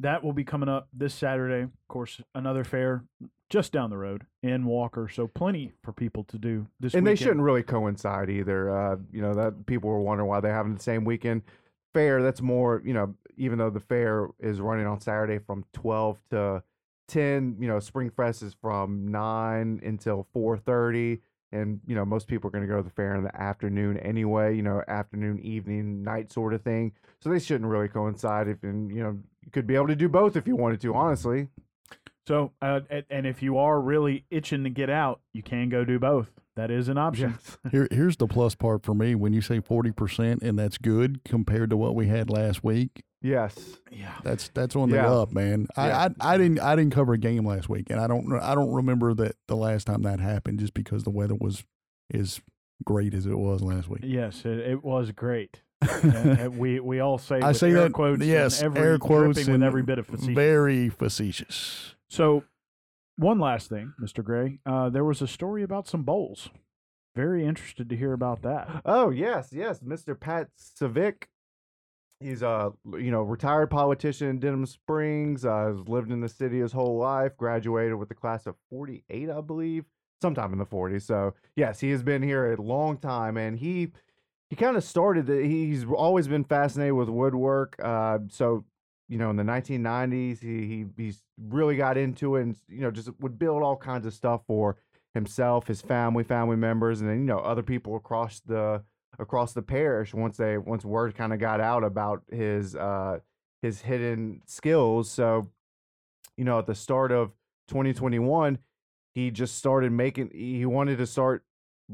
that 0.00 0.24
will 0.24 0.32
be 0.32 0.44
coming 0.44 0.68
up 0.68 0.88
this 0.92 1.14
Saturday. 1.14 1.62
Of 1.62 1.88
course, 1.88 2.20
another 2.34 2.64
fair 2.64 3.04
just 3.48 3.72
down 3.72 3.90
the 3.90 3.98
road 3.98 4.26
in 4.42 4.64
Walker. 4.64 5.08
So 5.08 5.26
plenty 5.26 5.72
for 5.82 5.92
people 5.92 6.24
to 6.24 6.38
do 6.38 6.66
this 6.78 6.94
and 6.94 7.04
weekend. 7.04 7.06
they 7.06 7.24
shouldn't 7.24 7.42
really 7.42 7.62
coincide 7.62 8.30
either. 8.30 8.70
Uh, 8.70 8.96
you 9.12 9.22
know 9.22 9.34
that 9.34 9.66
people 9.66 9.90
were 9.90 10.00
wondering 10.00 10.28
why 10.28 10.40
they're 10.40 10.54
having 10.54 10.74
the 10.74 10.82
same 10.82 11.04
weekend 11.04 11.42
fair. 11.92 12.22
That's 12.22 12.40
more, 12.40 12.82
you 12.84 12.94
know, 12.94 13.14
even 13.36 13.58
though 13.58 13.70
the 13.70 13.80
fair 13.80 14.28
is 14.38 14.60
running 14.60 14.86
on 14.86 15.00
Saturday 15.00 15.38
from 15.38 15.64
twelve 15.72 16.18
to 16.30 16.62
ten. 17.08 17.56
You 17.58 17.68
know, 17.68 17.80
Spring 17.80 18.10
Fest 18.10 18.42
is 18.42 18.54
from 18.60 19.08
nine 19.08 19.80
until 19.84 20.26
four 20.32 20.56
thirty, 20.56 21.20
and 21.52 21.80
you 21.86 21.94
know 21.94 22.04
most 22.04 22.26
people 22.26 22.48
are 22.48 22.50
going 22.50 22.66
to 22.66 22.68
go 22.68 22.78
to 22.78 22.82
the 22.82 22.90
fair 22.90 23.14
in 23.14 23.24
the 23.24 23.40
afternoon 23.40 23.98
anyway. 23.98 24.56
You 24.56 24.62
know, 24.62 24.82
afternoon, 24.88 25.40
evening, 25.40 26.02
night 26.02 26.32
sort 26.32 26.54
of 26.54 26.62
thing. 26.62 26.92
So 27.20 27.30
they 27.30 27.38
shouldn't 27.38 27.70
really 27.70 27.88
coincide. 27.88 28.48
If 28.48 28.62
and 28.62 28.90
you 28.90 29.02
know 29.02 29.18
you 29.44 29.50
could 29.50 29.66
be 29.66 29.74
able 29.74 29.88
to 29.88 29.96
do 29.96 30.08
both 30.08 30.36
if 30.36 30.46
you 30.46 30.56
wanted 30.56 30.80
to. 30.82 30.94
Honestly, 30.94 31.48
So, 32.26 32.52
uh, 32.62 32.80
and, 32.90 33.04
and 33.10 33.26
if 33.26 33.42
you 33.42 33.56
are 33.58 33.80
really 33.80 34.24
itching 34.30 34.64
to 34.64 34.70
get 34.70 34.90
out, 34.90 35.20
you 35.32 35.42
can 35.42 35.68
go 35.68 35.84
do 35.84 35.98
both. 35.98 36.30
That 36.56 36.70
is 36.70 36.88
an 36.88 36.98
option. 36.98 37.38
Here, 37.70 37.88
here's 37.90 38.16
the 38.18 38.26
plus 38.26 38.54
part 38.54 38.84
for 38.84 38.94
me. 38.94 39.14
When 39.14 39.32
you 39.32 39.40
say 39.40 39.60
forty 39.60 39.92
percent, 39.92 40.42
and 40.42 40.58
that's 40.58 40.76
good 40.78 41.20
compared 41.24 41.70
to 41.70 41.76
what 41.76 41.94
we 41.94 42.06
had 42.08 42.28
last 42.28 42.62
week. 42.62 43.02
yes. 43.22 43.78
Yeah. 43.90 44.14
That's 44.24 44.48
that's 44.48 44.76
on 44.76 44.90
the 44.90 44.96
Yeah. 44.96 45.10
up, 45.10 45.32
man. 45.32 45.66
Yeah. 45.78 46.08
I, 46.20 46.28
I 46.28 46.34
I 46.34 46.36
didn't 46.38 46.60
I 46.60 46.76
didn't 46.76 46.92
cover 46.92 47.14
a 47.14 47.18
game 47.18 47.46
last 47.46 47.68
week, 47.70 47.86
and 47.88 47.98
I 48.00 48.06
don't 48.06 48.30
I 48.34 48.54
don't 48.54 48.72
remember 48.72 49.14
that 49.14 49.36
the 49.48 49.56
last 49.56 49.86
time 49.86 50.02
that 50.02 50.20
happened, 50.20 50.58
just 50.58 50.74
because 50.74 51.04
the 51.04 51.10
weather 51.10 51.34
was 51.34 51.64
as 52.12 52.40
great 52.84 53.14
as 53.14 53.24
it 53.26 53.38
was 53.38 53.62
last 53.62 53.88
week. 53.88 54.00
Yes, 54.02 54.44
it, 54.44 54.58
it 54.58 54.84
was 54.84 55.12
great. 55.12 55.62
And, 55.80 56.14
and 56.14 56.58
we 56.58 56.80
we 56.80 57.00
all 57.00 57.18
say 57.18 57.40
I 57.40 57.52
say 57.52 57.70
air 57.70 57.82
that 57.82 57.92
quotes. 57.92 58.20
and 58.20 58.28
yes, 58.28 58.62
every, 58.62 58.80
air 58.80 58.98
quotes 58.98 59.36
dripping 59.36 59.54
and 59.54 59.64
every 59.64 59.82
bit 59.82 59.98
of 59.98 60.06
facetious. 60.06 60.34
very 60.34 60.88
facetious. 60.88 61.94
So, 62.08 62.44
one 63.16 63.38
last 63.38 63.68
thing, 63.68 63.94
Mr. 64.00 64.22
Gray. 64.22 64.58
Uh, 64.66 64.90
there 64.90 65.04
was 65.04 65.22
a 65.22 65.26
story 65.26 65.62
about 65.62 65.88
some 65.88 66.02
bowls. 66.02 66.50
Very 67.16 67.44
interested 67.44 67.88
to 67.88 67.96
hear 67.96 68.12
about 68.12 68.42
that. 68.42 68.82
Oh 68.84 69.10
yes, 69.10 69.48
yes, 69.52 69.80
Mr. 69.80 70.18
Pat 70.18 70.48
Savick. 70.58 71.24
He's 72.20 72.42
a 72.42 72.72
you 72.92 73.10
know 73.10 73.22
retired 73.22 73.70
politician 73.70 74.28
in 74.28 74.38
Denham 74.38 74.66
Springs. 74.66 75.44
Uh, 75.44 75.72
has 75.74 75.88
lived 75.88 76.12
in 76.12 76.20
the 76.20 76.28
city 76.28 76.60
his 76.60 76.72
whole 76.72 76.98
life. 76.98 77.36
Graduated 77.36 77.94
with 77.94 78.10
the 78.10 78.14
class 78.14 78.46
of 78.46 78.54
'48, 78.68 79.30
I 79.30 79.40
believe, 79.40 79.86
sometime 80.20 80.52
in 80.52 80.58
the 80.58 80.66
'40s. 80.66 81.02
So 81.02 81.34
yes, 81.56 81.80
he 81.80 81.90
has 81.90 82.02
been 82.02 82.22
here 82.22 82.52
a 82.52 82.60
long 82.60 82.98
time, 82.98 83.36
and 83.36 83.58
he 83.58 83.92
he 84.50 84.56
kind 84.56 84.76
of 84.76 84.84
started. 84.84 85.26
that 85.26 85.44
he's 85.44 85.84
always 85.84 86.28
been 86.28 86.44
fascinated 86.44 86.94
with 86.94 87.08
woodwork. 87.08 87.76
Uh, 87.82 88.18
so 88.28 88.64
you 89.08 89.18
know, 89.18 89.30
in 89.30 89.36
the 89.36 89.42
1990s, 89.42 90.40
he 90.40 90.66
he 90.66 90.86
he's 90.96 91.22
really 91.48 91.76
got 91.76 91.96
into 91.96 92.36
it, 92.36 92.42
and 92.42 92.56
you 92.68 92.80
know, 92.80 92.90
just 92.90 93.10
would 93.20 93.38
build 93.38 93.62
all 93.62 93.76
kinds 93.76 94.06
of 94.06 94.12
stuff 94.12 94.42
for 94.46 94.76
himself, 95.14 95.66
his 95.66 95.80
family, 95.80 96.22
family 96.22 96.56
members, 96.56 97.00
and 97.00 97.08
then 97.08 97.18
you 97.18 97.24
know 97.24 97.38
other 97.38 97.62
people 97.62 97.96
across 97.96 98.40
the 98.40 98.82
across 99.18 99.52
the 99.52 99.62
parish 99.62 100.14
once 100.14 100.36
they 100.36 100.58
once 100.58 100.84
word 100.84 101.14
kind 101.14 101.32
of 101.32 101.38
got 101.38 101.60
out 101.60 101.82
about 101.84 102.22
his 102.30 102.76
uh 102.76 103.18
his 103.62 103.80
hidden 103.80 104.42
skills. 104.46 105.10
So, 105.10 105.48
you 106.36 106.44
know, 106.44 106.58
at 106.58 106.66
the 106.66 106.74
start 106.74 107.12
of 107.12 107.32
2021, 107.68 108.58
he 109.12 109.30
just 109.30 109.56
started 109.56 109.92
making 109.92 110.30
he 110.32 110.64
wanted 110.66 110.98
to 110.98 111.06
start 111.06 111.44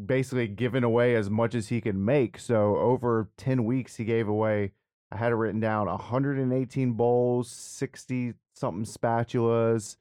basically 0.05 0.49
giving 0.49 0.85
away 0.85 1.15
as 1.15 1.31
much 1.31 1.55
as 1.55 1.69
he 1.69 1.81
could 1.81 1.97
make. 1.97 2.39
So 2.39 2.77
over 2.77 3.31
10 3.37 3.65
weeks 3.65 3.97
he 3.97 4.05
gave 4.05 4.29
away 4.29 4.73
I 5.11 5.17
had 5.19 5.31
it 5.31 5.37
written 5.37 5.61
down 5.61 5.87
118 5.87 6.93
bowls, 6.93 7.51
60 7.51 8.35
something 8.55 8.85
spatulas, 8.85 9.97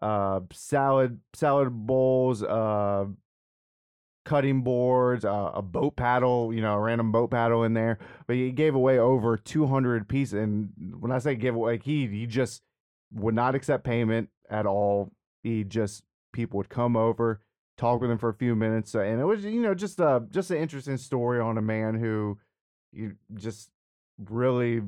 uh 0.00 0.40
salad 0.52 1.20
salad 1.34 1.70
bowls, 1.70 2.42
uh 2.42 3.06
cutting 4.28 4.60
boards, 4.60 5.24
uh, 5.24 5.50
a 5.54 5.62
boat 5.62 5.96
paddle, 5.96 6.52
you 6.52 6.60
know, 6.60 6.74
a 6.74 6.78
random 6.78 7.10
boat 7.10 7.30
paddle 7.30 7.64
in 7.64 7.72
there. 7.72 7.98
But 8.26 8.36
he 8.36 8.52
gave 8.52 8.74
away 8.74 8.98
over 8.98 9.38
200 9.38 10.06
pieces. 10.06 10.34
And 10.34 10.70
when 11.00 11.10
I 11.10 11.18
say 11.18 11.34
give 11.34 11.54
away, 11.54 11.80
he 11.82 12.06
he 12.06 12.26
just 12.26 12.62
would 13.12 13.34
not 13.34 13.54
accept 13.54 13.84
payment 13.84 14.28
at 14.50 14.66
all. 14.66 15.12
He 15.42 15.64
just 15.64 16.04
people 16.32 16.58
would 16.58 16.68
come 16.68 16.96
over, 16.96 17.40
talk 17.78 18.00
with 18.00 18.10
him 18.10 18.18
for 18.18 18.28
a 18.28 18.34
few 18.34 18.54
minutes, 18.54 18.94
uh, 18.94 19.00
and 19.00 19.20
it 19.20 19.24
was 19.24 19.44
you 19.44 19.62
know 19.62 19.74
just 19.74 20.00
a 20.00 20.22
just 20.30 20.50
an 20.50 20.58
interesting 20.58 20.98
story 20.98 21.40
on 21.40 21.56
a 21.56 21.62
man 21.62 21.94
who 21.94 22.38
you 22.92 23.14
just 23.34 23.70
really 24.18 24.82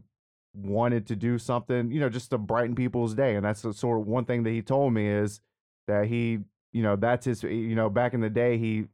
wanted 0.55 1.07
to 1.07 1.16
do 1.16 1.38
something, 1.38 1.90
you 1.90 2.00
know, 2.00 2.09
just 2.09 2.31
to 2.31 2.38
brighten 2.38 2.74
people's 2.74 3.14
day. 3.14 3.37
And 3.37 3.44
that's 3.44 3.62
the 3.62 3.72
sort 3.72 4.00
of 4.00 4.07
one 4.07 4.24
thing 4.24 4.42
that 4.42 4.50
he 4.50 4.62
told 4.62 4.92
me 4.92 5.09
is 5.09 5.40
that 5.87 6.07
he, 6.07 6.40
you 6.72 6.83
know, 6.83 6.96
that's 6.96 7.26
his, 7.26 7.42
you 7.42 7.74
know, 7.74 7.88
back 7.88 8.14
in 8.14 8.20
the 8.20 8.31
day, 8.31 8.59
he 8.59 8.87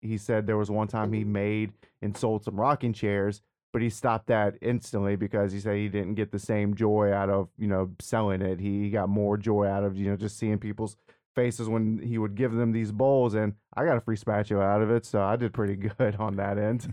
he 0.00 0.18
said 0.18 0.46
there 0.46 0.58
was 0.58 0.70
one 0.70 0.88
time 0.88 1.12
he 1.12 1.24
made 1.24 1.72
and 2.02 2.16
sold 2.16 2.44
some 2.44 2.60
rocking 2.60 2.92
chairs, 2.92 3.40
but 3.72 3.80
he 3.80 3.88
stopped 3.88 4.26
that 4.26 4.54
instantly 4.60 5.16
because 5.16 5.50
he 5.50 5.60
said 5.60 5.76
he 5.76 5.88
didn't 5.88 6.14
get 6.14 6.30
the 6.30 6.38
same 6.38 6.74
joy 6.74 7.10
out 7.10 7.30
of 7.30 7.48
you 7.58 7.66
know 7.66 7.90
selling 8.00 8.42
it. 8.42 8.60
He 8.60 8.90
got 8.90 9.08
more 9.08 9.36
joy 9.36 9.66
out 9.66 9.84
of 9.84 9.96
you 9.96 10.10
know 10.10 10.16
just 10.16 10.38
seeing 10.38 10.58
people's 10.58 10.96
faces 11.34 11.68
when 11.68 11.98
he 11.98 12.18
would 12.18 12.34
give 12.34 12.52
them 12.52 12.72
these 12.72 12.92
bowls, 12.92 13.34
and 13.34 13.54
I 13.76 13.84
got 13.84 13.96
a 13.96 14.00
free 14.00 14.16
spatula 14.16 14.62
out 14.64 14.82
of 14.82 14.90
it, 14.90 15.04
so 15.04 15.20
I 15.22 15.36
did 15.36 15.52
pretty 15.52 15.76
good 15.98 16.16
on 16.16 16.36
that 16.36 16.58
end. 16.58 16.92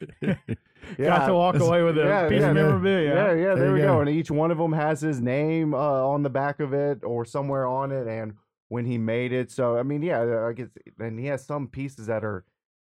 Got 0.98 1.26
to 1.26 1.34
walk 1.34 1.56
away 1.56 1.82
with 1.82 1.98
a 1.98 2.02
Yeah, 2.02 2.28
piece 2.28 2.40
yeah, 2.40 2.50
of 2.50 2.56
yeah. 2.56 2.62
memorabilia. 2.62 3.14
Yeah, 3.14 3.26
yeah, 3.32 3.34
there, 3.34 3.56
There 3.56 3.72
we 3.72 3.80
go. 3.80 3.94
go. 3.94 4.00
And 4.00 4.10
each 4.10 4.30
one 4.30 4.50
of 4.50 4.58
them 4.58 4.72
has 4.72 5.00
his 5.00 5.20
name 5.20 5.74
uh, 5.74 5.78
on 5.78 6.22
the 6.22 6.30
back 6.30 6.60
of 6.60 6.72
it 6.72 7.02
or 7.02 7.24
somewhere 7.24 7.66
on 7.66 7.92
it, 7.92 8.06
and 8.06 8.34
when 8.68 8.84
he 8.84 8.98
made 8.98 9.32
it. 9.32 9.50
So 9.50 9.76
I 9.78 9.82
mean, 9.82 10.02
yeah, 10.02 10.46
I 10.46 10.52
guess. 10.52 10.68
And 11.00 11.18
he 11.18 11.26
has 11.26 11.44
some 11.44 11.68
pieces 11.68 12.06
that 12.06 12.24
are. 12.24 12.44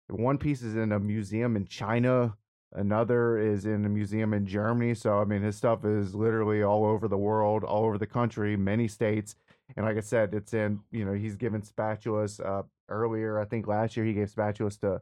One 0.09 0.39
piece 0.39 0.63
is 0.63 0.75
in 0.75 0.93
a 0.93 0.99
museum 0.99 1.57
in 1.57 1.67
China. 1.67 2.37
Another 2.73 3.39
is 3.39 3.65
in 3.67 3.85
a 3.85 3.89
museum 3.89 4.33
in 4.35 4.47
Germany. 4.47 4.95
So 4.95 5.19
I 5.21 5.25
mean, 5.25 5.43
his 5.43 5.57
stuff 5.57 5.85
is 5.85 6.15
literally 6.15 6.63
all 6.63 6.85
over 6.85 7.07
the 7.09 7.19
world, 7.19 7.65
all 7.65 7.85
over 7.85 7.99
the 7.99 8.07
country, 8.07 8.57
many 8.57 8.89
states. 8.89 9.35
And 9.77 9.87
like 9.87 9.97
I 9.97 10.01
said, 10.01 10.35
it's 10.35 10.55
in. 10.55 10.81
You 10.91 11.05
know, 11.05 11.13
he's 11.13 11.37
given 11.37 11.63
spatulas 11.63 12.45
uh, 12.45 12.63
earlier. 12.89 13.39
I 13.39 13.45
think 13.45 13.67
last 13.67 13.97
year 13.97 14.05
he 14.07 14.13
gave 14.13 14.33
spatulas 14.33 14.79
to 14.81 15.01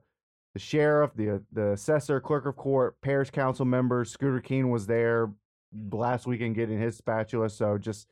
the 0.54 0.60
sheriff, 0.60 1.12
the 1.14 1.42
the 1.52 1.72
assessor, 1.72 2.20
clerk 2.20 2.46
of 2.46 2.56
court, 2.56 3.00
parish 3.00 3.30
council 3.30 3.64
members. 3.64 4.10
Scooter 4.10 4.40
Keen 4.40 4.70
was 4.70 4.86
there 4.86 5.30
last 5.90 6.26
weekend 6.26 6.54
getting 6.54 6.80
his 6.80 6.96
spatula. 6.96 7.50
So 7.50 7.78
just 7.78 8.08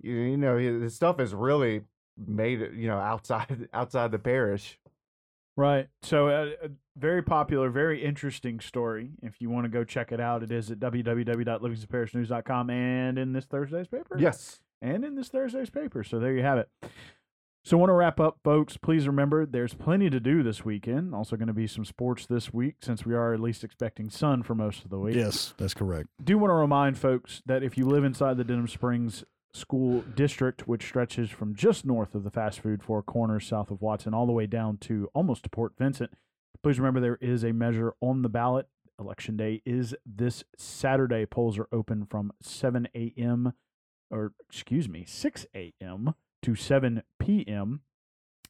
you, 0.00 0.14
you 0.14 0.36
know, 0.36 0.56
his 0.58 0.94
stuff 0.94 1.20
is 1.20 1.34
really 1.34 1.82
made. 2.16 2.60
You 2.74 2.88
know, 2.88 2.98
outside 2.98 3.68
outside 3.74 4.12
the 4.12 4.18
parish. 4.18 4.78
Right. 5.56 5.88
So, 6.02 6.28
uh, 6.28 6.50
a 6.62 6.70
very 6.96 7.22
popular, 7.22 7.68
very 7.70 8.02
interesting 8.02 8.60
story. 8.60 9.10
If 9.22 9.40
you 9.42 9.50
want 9.50 9.64
to 9.64 9.68
go 9.68 9.84
check 9.84 10.10
it 10.10 10.20
out, 10.20 10.42
it 10.42 10.50
is 10.50 10.70
at 10.70 10.78
www.livingstonparishnews.com 10.78 12.70
and 12.70 13.18
in 13.18 13.32
this 13.34 13.44
Thursday's 13.44 13.88
paper. 13.88 14.16
Yes. 14.18 14.60
And 14.82 15.04
in 15.04 15.14
this 15.14 15.28
Thursday's 15.28 15.70
paper. 15.70 16.02
So, 16.04 16.18
there 16.18 16.32
you 16.34 16.42
have 16.42 16.58
it. 16.58 16.68
So, 17.62 17.76
I 17.76 17.80
want 17.80 17.90
to 17.90 17.94
wrap 17.94 18.18
up, 18.18 18.38
folks. 18.42 18.76
Please 18.76 19.06
remember 19.06 19.44
there's 19.44 19.74
plenty 19.74 20.08
to 20.08 20.18
do 20.20 20.42
this 20.42 20.64
weekend. 20.64 21.14
Also, 21.14 21.36
going 21.36 21.48
to 21.48 21.52
be 21.52 21.66
some 21.66 21.84
sports 21.84 22.24
this 22.26 22.52
week 22.52 22.76
since 22.80 23.04
we 23.04 23.14
are 23.14 23.34
at 23.34 23.40
least 23.40 23.62
expecting 23.64 24.08
sun 24.08 24.42
for 24.42 24.54
most 24.54 24.82
of 24.84 24.90
the 24.90 24.98
week. 24.98 25.14
yes, 25.16 25.52
that's 25.58 25.74
correct. 25.74 26.08
do 26.24 26.38
want 26.38 26.50
to 26.50 26.54
remind 26.54 26.98
folks 26.98 27.42
that 27.46 27.62
if 27.62 27.76
you 27.76 27.84
live 27.86 28.04
inside 28.04 28.36
the 28.38 28.44
Denham 28.44 28.66
Springs 28.68 29.24
School 29.52 30.02
District, 30.14 30.66
which 30.68 30.84
stretches 30.86 31.28
from 31.28 31.54
just 31.54 31.84
north 31.84 32.14
of 32.14 32.24
the 32.24 32.30
fast 32.30 32.60
food 32.60 32.82
Four 32.82 33.02
Corners, 33.02 33.46
south 33.46 33.70
of 33.70 33.82
Watson, 33.82 34.14
all 34.14 34.24
the 34.26 34.32
way 34.32 34.46
down 34.46 34.78
to 34.78 35.10
almost 35.12 35.42
to 35.42 35.50
Port 35.50 35.72
Vincent, 35.78 36.12
please 36.62 36.78
remember 36.78 37.00
there 37.00 37.18
is 37.20 37.44
a 37.44 37.52
measure 37.52 37.94
on 38.00 38.22
the 38.22 38.28
ballot. 38.28 38.68
Election 38.98 39.36
day 39.36 39.60
is 39.66 39.94
this 40.06 40.44
Saturday. 40.56 41.26
Polls 41.26 41.58
are 41.58 41.68
open 41.72 42.06
from 42.06 42.32
7 42.40 42.86
a.m. 42.94 43.52
or 44.10 44.32
excuse 44.48 44.88
me, 44.88 45.04
6 45.06 45.46
a.m. 45.54 46.14
to 46.42 46.54
7 46.54 47.02
p.m. 47.18 47.80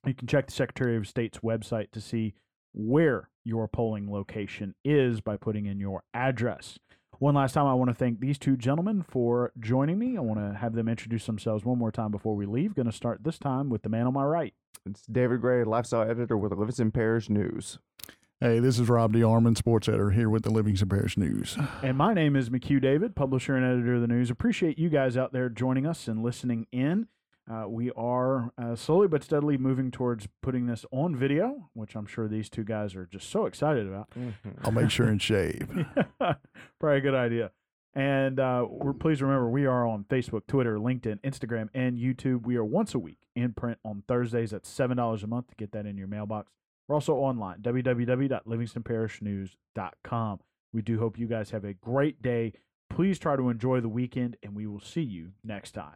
You 0.07 0.15
can 0.15 0.27
check 0.27 0.47
the 0.47 0.53
Secretary 0.53 0.97
of 0.97 1.07
State's 1.07 1.39
website 1.39 1.91
to 1.93 2.01
see 2.01 2.35
where 2.73 3.29
your 3.45 3.69
polling 3.69 4.11
location 4.11 4.75
is 4.85 5.21
by 5.21 5.37
putting 5.37 5.67
in 5.67 5.81
your 5.81 6.05
address. 6.15 6.79
One 7.19 7.35
last 7.35 7.53
time, 7.53 7.67
I 7.67 7.75
want 7.75 7.91
to 7.91 7.95
thank 7.95 8.21
these 8.21 8.39
two 8.39 8.57
gentlemen 8.57 9.03
for 9.03 9.53
joining 9.61 9.99
me. 9.99 10.17
I 10.17 10.21
want 10.21 10.41
to 10.41 10.59
have 10.59 10.75
them 10.75 10.89
introduce 10.89 11.27
themselves 11.27 11.67
one 11.67 11.79
more 11.79 11.93
time 11.93 12.11
before 12.11 12.35
we 12.35 12.47
leave. 12.47 12.75
Going 12.75 12.87
to 12.87 12.93
start 12.93 13.25
this 13.25 13.39
time 13.39 13.69
with 13.69 13.83
the 13.83 13.91
man 13.91 14.07
on 14.07 14.15
my 14.15 14.25
right. 14.25 14.55
It's 14.87 15.03
David 15.03 15.43
Gray, 15.43 15.63
lifestyle 15.65 16.09
editor 16.09 16.39
with 16.39 16.51
the 16.51 16.57
Livingston 16.57 16.93
Parish 16.93 17.29
News. 17.29 17.79
Hey, 18.43 18.59
this 18.59 18.79
is 18.79 18.89
Rob 18.89 19.13
DeArmond, 19.13 19.59
sports 19.59 19.87
editor 19.87 20.13
here 20.13 20.31
with 20.31 20.45
the 20.45 20.51
Livingston 20.51 20.89
Parish 20.89 21.19
News. 21.19 21.59
And 21.83 21.99
my 21.99 22.15
name 22.15 22.37
is 22.37 22.49
McHugh 22.49 22.81
David, 22.81 23.15
publisher 23.15 23.55
and 23.55 23.67
editor 23.67 23.97
of 23.97 24.01
the 24.01 24.07
news. 24.07 24.31
Appreciate 24.31 24.79
you 24.79 24.89
guys 24.89 25.15
out 25.19 25.35
there 25.35 25.51
joining 25.51 25.85
us 25.85 26.09
and 26.09 26.23
listening 26.23 26.67
in. 26.73 27.09
Uh, 27.53 27.69
we 27.69 27.91
are 27.91 28.51
uh, 28.57 28.75
slowly 28.77 29.09
but 29.09 29.23
steadily 29.23 29.59
moving 29.59 29.91
towards 29.91 30.27
putting 30.41 30.65
this 30.65 30.87
on 30.91 31.15
video, 31.15 31.69
which 31.75 31.95
I'm 31.95 32.07
sure 32.07 32.29
these 32.29 32.49
two 32.49 32.65
guys 32.65 32.95
are 32.95 33.05
just 33.05 33.29
so 33.29 33.45
excited 33.45 33.87
about. 33.87 34.09
I'll 34.65 34.73
make 34.73 34.89
sure 34.89 35.09
and 35.09 35.21
shave. 35.21 35.69
Probably 36.19 36.97
a 36.97 37.01
good 37.03 37.15
idea. 37.15 37.51
And 37.93 38.41
uh, 38.41 38.65
we're 38.71 38.95
please 38.95 39.21
remember 39.21 39.51
we 39.51 39.67
are 39.67 39.87
on 39.87 40.05
Facebook, 40.05 40.47
Twitter, 40.47 40.79
LinkedIn, 40.79 41.21
Instagram, 41.21 41.69
and 41.75 41.99
YouTube. 41.99 42.47
We 42.47 42.57
are 42.57 42.65
once 42.65 42.95
a 42.95 42.99
week 42.99 43.19
in 43.37 43.53
print 43.53 43.81
on 43.85 44.03
Thursdays 44.09 44.55
at 44.55 44.65
seven 44.65 44.97
dollars 44.97 45.23
a 45.23 45.27
month 45.27 45.49
to 45.49 45.57
get 45.57 45.73
that 45.73 45.85
in 45.85 45.99
your 45.99 46.07
mailbox. 46.07 46.51
We're 46.91 46.97
also 46.97 47.15
online, 47.15 47.63
www.livingstonparishnews.com. 47.63 50.41
We 50.73 50.83
do 50.83 50.99
hope 50.99 51.19
you 51.21 51.29
guys 51.29 51.51
have 51.51 51.65
a 51.65 51.75
great 51.75 52.21
day. 52.21 52.55
Please 52.89 53.21
try 53.21 53.37
to 53.37 53.49
enjoy 53.49 53.81
the 53.81 53.89
weekend, 53.89 54.37
and 54.43 54.57
we 54.57 54.67
will 54.67 54.81
see 54.81 55.03
you 55.03 55.31
next 55.45 55.71
time. 55.71 55.95